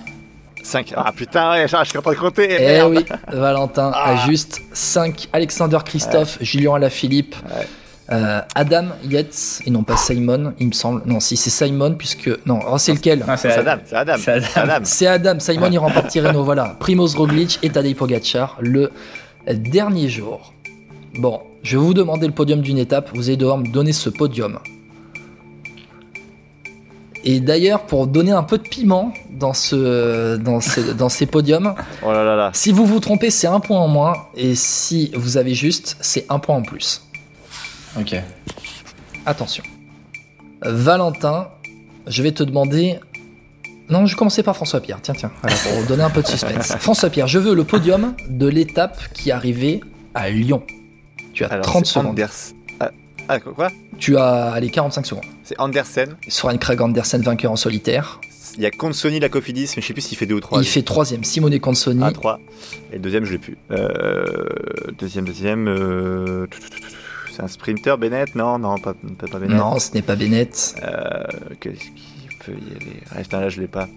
[0.63, 0.93] 5.
[0.97, 2.47] Ah putain, ouais, je suis en train de compter.
[2.59, 2.91] Eh merde.
[2.95, 4.27] oui, Valentin a Ah.
[4.27, 5.29] juste 5.
[5.33, 7.67] Alexander Christophe, Julien Alaphilippe, Ouais.
[8.11, 11.01] Euh, Adam Yates, et non pas Simon, il me semble.
[11.05, 12.29] Non, si c'est Simon, puisque.
[12.45, 14.15] Non, oh, c'est lequel Non, C'est Adam, c'est Adam.
[14.21, 14.79] C'est Adam.
[14.83, 15.39] C'est Adam.
[15.39, 16.75] Simon il remporte Tirreno, voilà.
[16.79, 18.91] Primoz Roglic et Tadej Pogacar le
[19.53, 20.53] dernier jour.
[21.19, 24.09] Bon, je vais vous demander le podium d'une étape, vous allez devoir me donner ce
[24.09, 24.59] podium.
[27.23, 31.73] Et d'ailleurs, pour donner un peu de piment dans, ce, dans, ce- dans ces podiums,
[32.05, 32.51] Oh là là là.
[32.53, 36.25] si vous vous trompez, c'est un point en moins, et si vous avez juste, c'est
[36.29, 37.01] un point en plus.
[37.99, 38.15] Ok.
[39.25, 39.63] Attention.
[40.61, 41.49] Valentin,
[42.07, 42.99] je vais te demander.
[43.89, 44.99] Non, je vais commencer par François Pierre.
[45.01, 46.75] Tiens, tiens, voilà, pour donner un peu de suspense.
[46.79, 49.79] François Pierre, je veux le podium de l'étape qui arrivait
[50.13, 50.63] à Lyon.
[51.33, 52.07] Tu as Alors, 30 c'est secondes.
[52.07, 52.31] Anders...
[52.79, 52.91] Ah,
[53.29, 53.69] ah, quoi?
[53.97, 55.23] Tu as allez, 45 secondes.
[55.43, 56.15] C'est Andersen.
[56.27, 58.19] Soren Craig Andersen, vainqueur en solitaire.
[58.57, 60.59] Il y a Consoni, la Cofidis, mais je sais plus s'il fait deux ou trois.
[60.59, 61.23] Il fait troisième.
[61.23, 62.01] Simone Consoni.
[62.03, 62.39] Ah, 3.
[62.91, 63.57] Et le deuxième, je l'ai plus.
[63.71, 63.93] Euh,
[64.97, 65.67] deuxième, deuxième.
[65.67, 66.47] euh,
[67.37, 68.33] C'est un sprinter, Bennett?
[68.33, 69.57] Non, non, pas, pas, pas Bennett.
[69.57, 70.73] non, ce n'est pas Bennett.
[70.83, 71.23] Euh,
[71.59, 72.93] Qu'est-ce qui peut y aller?
[73.15, 73.87] Ah, putain, là, je l'ai pas.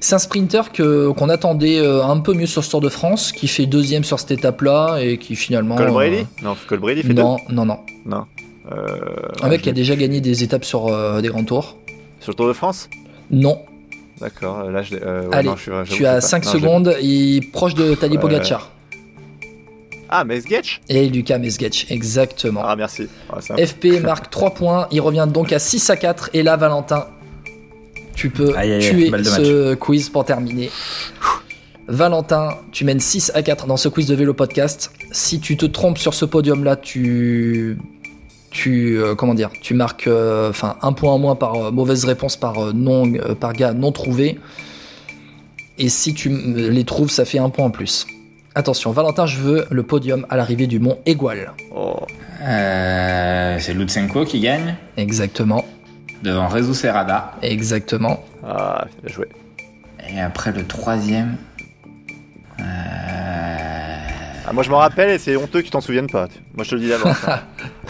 [0.00, 3.46] C'est un sprinter qu'on attendait euh, un peu mieux sur ce Tour de France, qui
[3.46, 5.76] fait deuxième sur cette étape-là et qui finalement.
[5.76, 7.80] Colbrelli euh, Non, Colbrelli fait Non, non, non.
[8.06, 8.24] Non.
[8.72, 8.96] Euh,
[9.42, 11.76] Un mec qui a déjà gagné des étapes sur euh, des grands tours.
[12.20, 12.88] Sur le Tour de France?
[13.30, 13.60] Non.
[14.18, 16.46] D'accord, euh, là je ouais, Allez, non, je suis- tu as sais 5 pas.
[16.46, 18.18] Non, j'ai- secondes, il est proche de Tadej.
[18.18, 18.70] Pogacar.
[20.12, 22.62] Ah, Mesgetch Et Lucas Mesgetch, exactement.
[22.64, 23.06] Ah, merci.
[23.32, 26.30] Ah, FP marque 3 points, il revient donc à 6 à 4.
[26.34, 27.06] Et là, Valentin,
[28.16, 30.70] tu peux Aïe, aïe, aïe, tuer ce quiz pour terminer.
[31.86, 34.90] Valentin, tu mènes 6 à 4 dans ce quiz de vélo podcast.
[35.12, 37.78] Si tu te trompes sur ce podium-là, tu.
[38.50, 42.04] Tu, euh, comment dire, tu marques euh, enfin un point en moins par euh, mauvaise
[42.04, 44.40] réponse par euh, non euh, par gars non trouvé.
[45.78, 48.08] Et si tu les trouves, ça fait un point en plus.
[48.54, 51.52] Attention, Valentin, je veux le podium à l'arrivée du mont Égual.
[51.74, 51.96] Oh.
[52.42, 55.64] Euh, c'est Lutsenko qui gagne Exactement,
[56.22, 57.34] devant Rezu Serrada.
[57.42, 58.24] exactement.
[58.44, 59.28] Ah, bien joué.
[60.08, 61.36] Et après le troisième.
[62.58, 62.64] Euh...
[64.48, 66.26] Ah, moi je m'en rappelle et c'est honteux que tu t'en souviennes pas.
[66.54, 67.16] Moi je te le dis d'avance.
[67.28, 67.40] hein.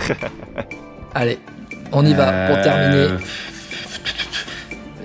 [1.15, 1.39] Allez,
[1.93, 3.07] on y va pour euh, terminer.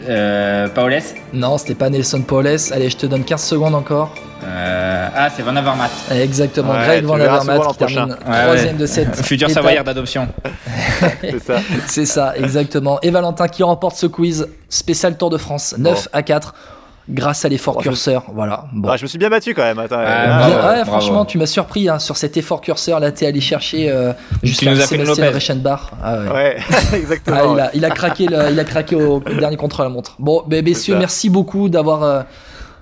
[0.07, 1.01] Euh, Paoles
[1.33, 2.47] Non, c'était pas Nelson Paules.
[2.71, 4.13] Allez, je te donne 15 secondes encore.
[4.43, 5.89] Euh, Ah, c'est Van Avermaet.
[6.11, 9.49] Exactement, Ouais, Greg Van Avermaet qui termine troisième Ouais, de cette Futur.
[9.49, 10.27] Savoyard d'adoption.
[11.21, 11.55] c'est ça.
[11.87, 12.99] C'est ça, exactement.
[13.01, 16.53] Et Valentin qui remporte ce quiz spécial Tour de France, 9 à 4,
[17.09, 18.23] grâce à l'effort Bon, je- curseur.
[18.33, 18.65] Voilà.
[18.73, 18.89] Bon.
[18.89, 19.77] Ah, je me suis bien battu quand même.
[19.79, 22.99] Attends, Ah, euh, ouais, franchement, tu m'as surpris hein, sur cet effort curseur.
[22.99, 25.35] Là, t'es allé chercher euh, jusqu'à nous as fait une Sébastien Lopez.
[25.37, 25.79] Reichenbach.
[26.03, 26.29] Ah ouais.
[26.33, 26.57] Ouais,
[26.97, 27.37] exactement.
[27.39, 29.89] Ah, il, a, il a craqué, le- il a craqué au, au dernier contre la
[29.89, 30.15] montre.
[30.19, 32.21] Bon, messieurs, merci beaucoup d'avoir euh,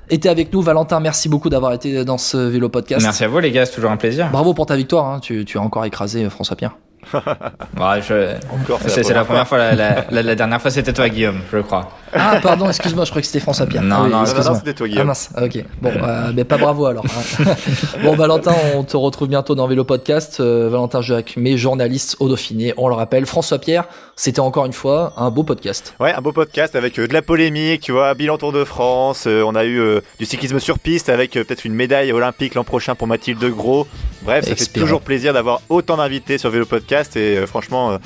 [0.09, 0.61] été avec nous.
[0.61, 3.03] Valentin, merci beaucoup d'avoir été dans ce vélo podcast.
[3.03, 4.29] Merci à vous les gars, c'est toujours un plaisir.
[4.31, 5.05] Bravo pour ta victoire.
[5.07, 5.19] hein.
[5.21, 6.75] Tu, tu as encore écrasé euh, François Pierre.
[7.13, 11.09] Ouais, je- Encore, C'est la première fois, la, la- la- la dernière fois c'était toi
[11.09, 11.89] Guillaume, je crois.
[12.15, 13.81] Ah, pardon, excuse-moi, je croyais que c'était François Pierre.
[13.83, 15.07] Non, Ah oui, non, Non, c'était toi, Ah Guillaume.
[15.07, 15.63] mince, ok.
[15.81, 17.05] Bon, euh, mais pas bravo alors.
[17.05, 17.43] hein.
[18.03, 20.39] bon, Valentin, on te retrouve bientôt dans Vélo Podcast.
[20.39, 23.25] Euh, Valentin Jacques, mes journalistes au Dauphiné, on le rappelle.
[23.25, 23.85] François Pierre,
[24.15, 25.95] c'était encore une fois un beau podcast.
[25.99, 29.25] Ouais, un beau podcast avec euh, de la polémique, tu vois, bilan Tour de France.
[29.27, 32.63] euh, on a eu euh, du cyclisme sur piste avec peut-être une médaille olympique l'an
[32.63, 33.87] prochain pour Mathilde Gros.
[34.23, 37.97] Bref, ça fait toujours plaisir d'avoir autant d'invités sur Vélo Podcast et euh, franchement,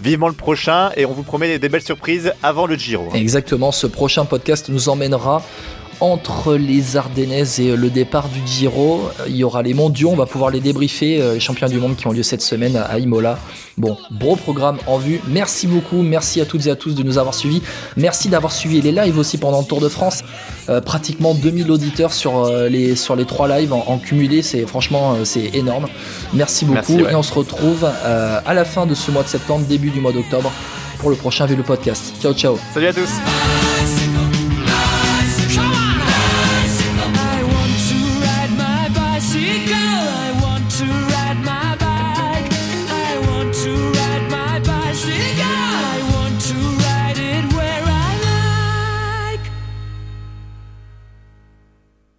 [0.00, 0.90] vivement le prochain.
[0.96, 3.08] Et on vous promet des, belles surprises avant le Giro.
[3.14, 5.42] Exactement, ce prochain podcast nous emmènera
[6.00, 9.08] entre les Ardennaises et le départ du Giro.
[9.26, 11.96] Il y aura les mondiaux, on va pouvoir les débriefer, euh, les champions du monde
[11.96, 13.38] qui ont lieu cette semaine à Imola.
[13.78, 15.20] Bon, gros programme en vue.
[15.28, 17.62] Merci beaucoup, merci à toutes et à tous de nous avoir suivis.
[17.96, 20.22] Merci d'avoir suivi les lives aussi pendant le Tour de France.
[20.68, 24.66] Euh, pratiquement 2000 auditeurs sur, euh, les, sur les trois lives en, en cumulé, c'est
[24.66, 25.86] franchement euh, c'est énorme.
[26.32, 27.12] Merci beaucoup Merci, ouais.
[27.12, 30.00] et on se retrouve euh, à la fin de ce mois de septembre, début du
[30.00, 30.50] mois d'octobre
[30.98, 32.14] pour le prochain Vélo Podcast.
[32.20, 33.65] Ciao ciao Salut à tous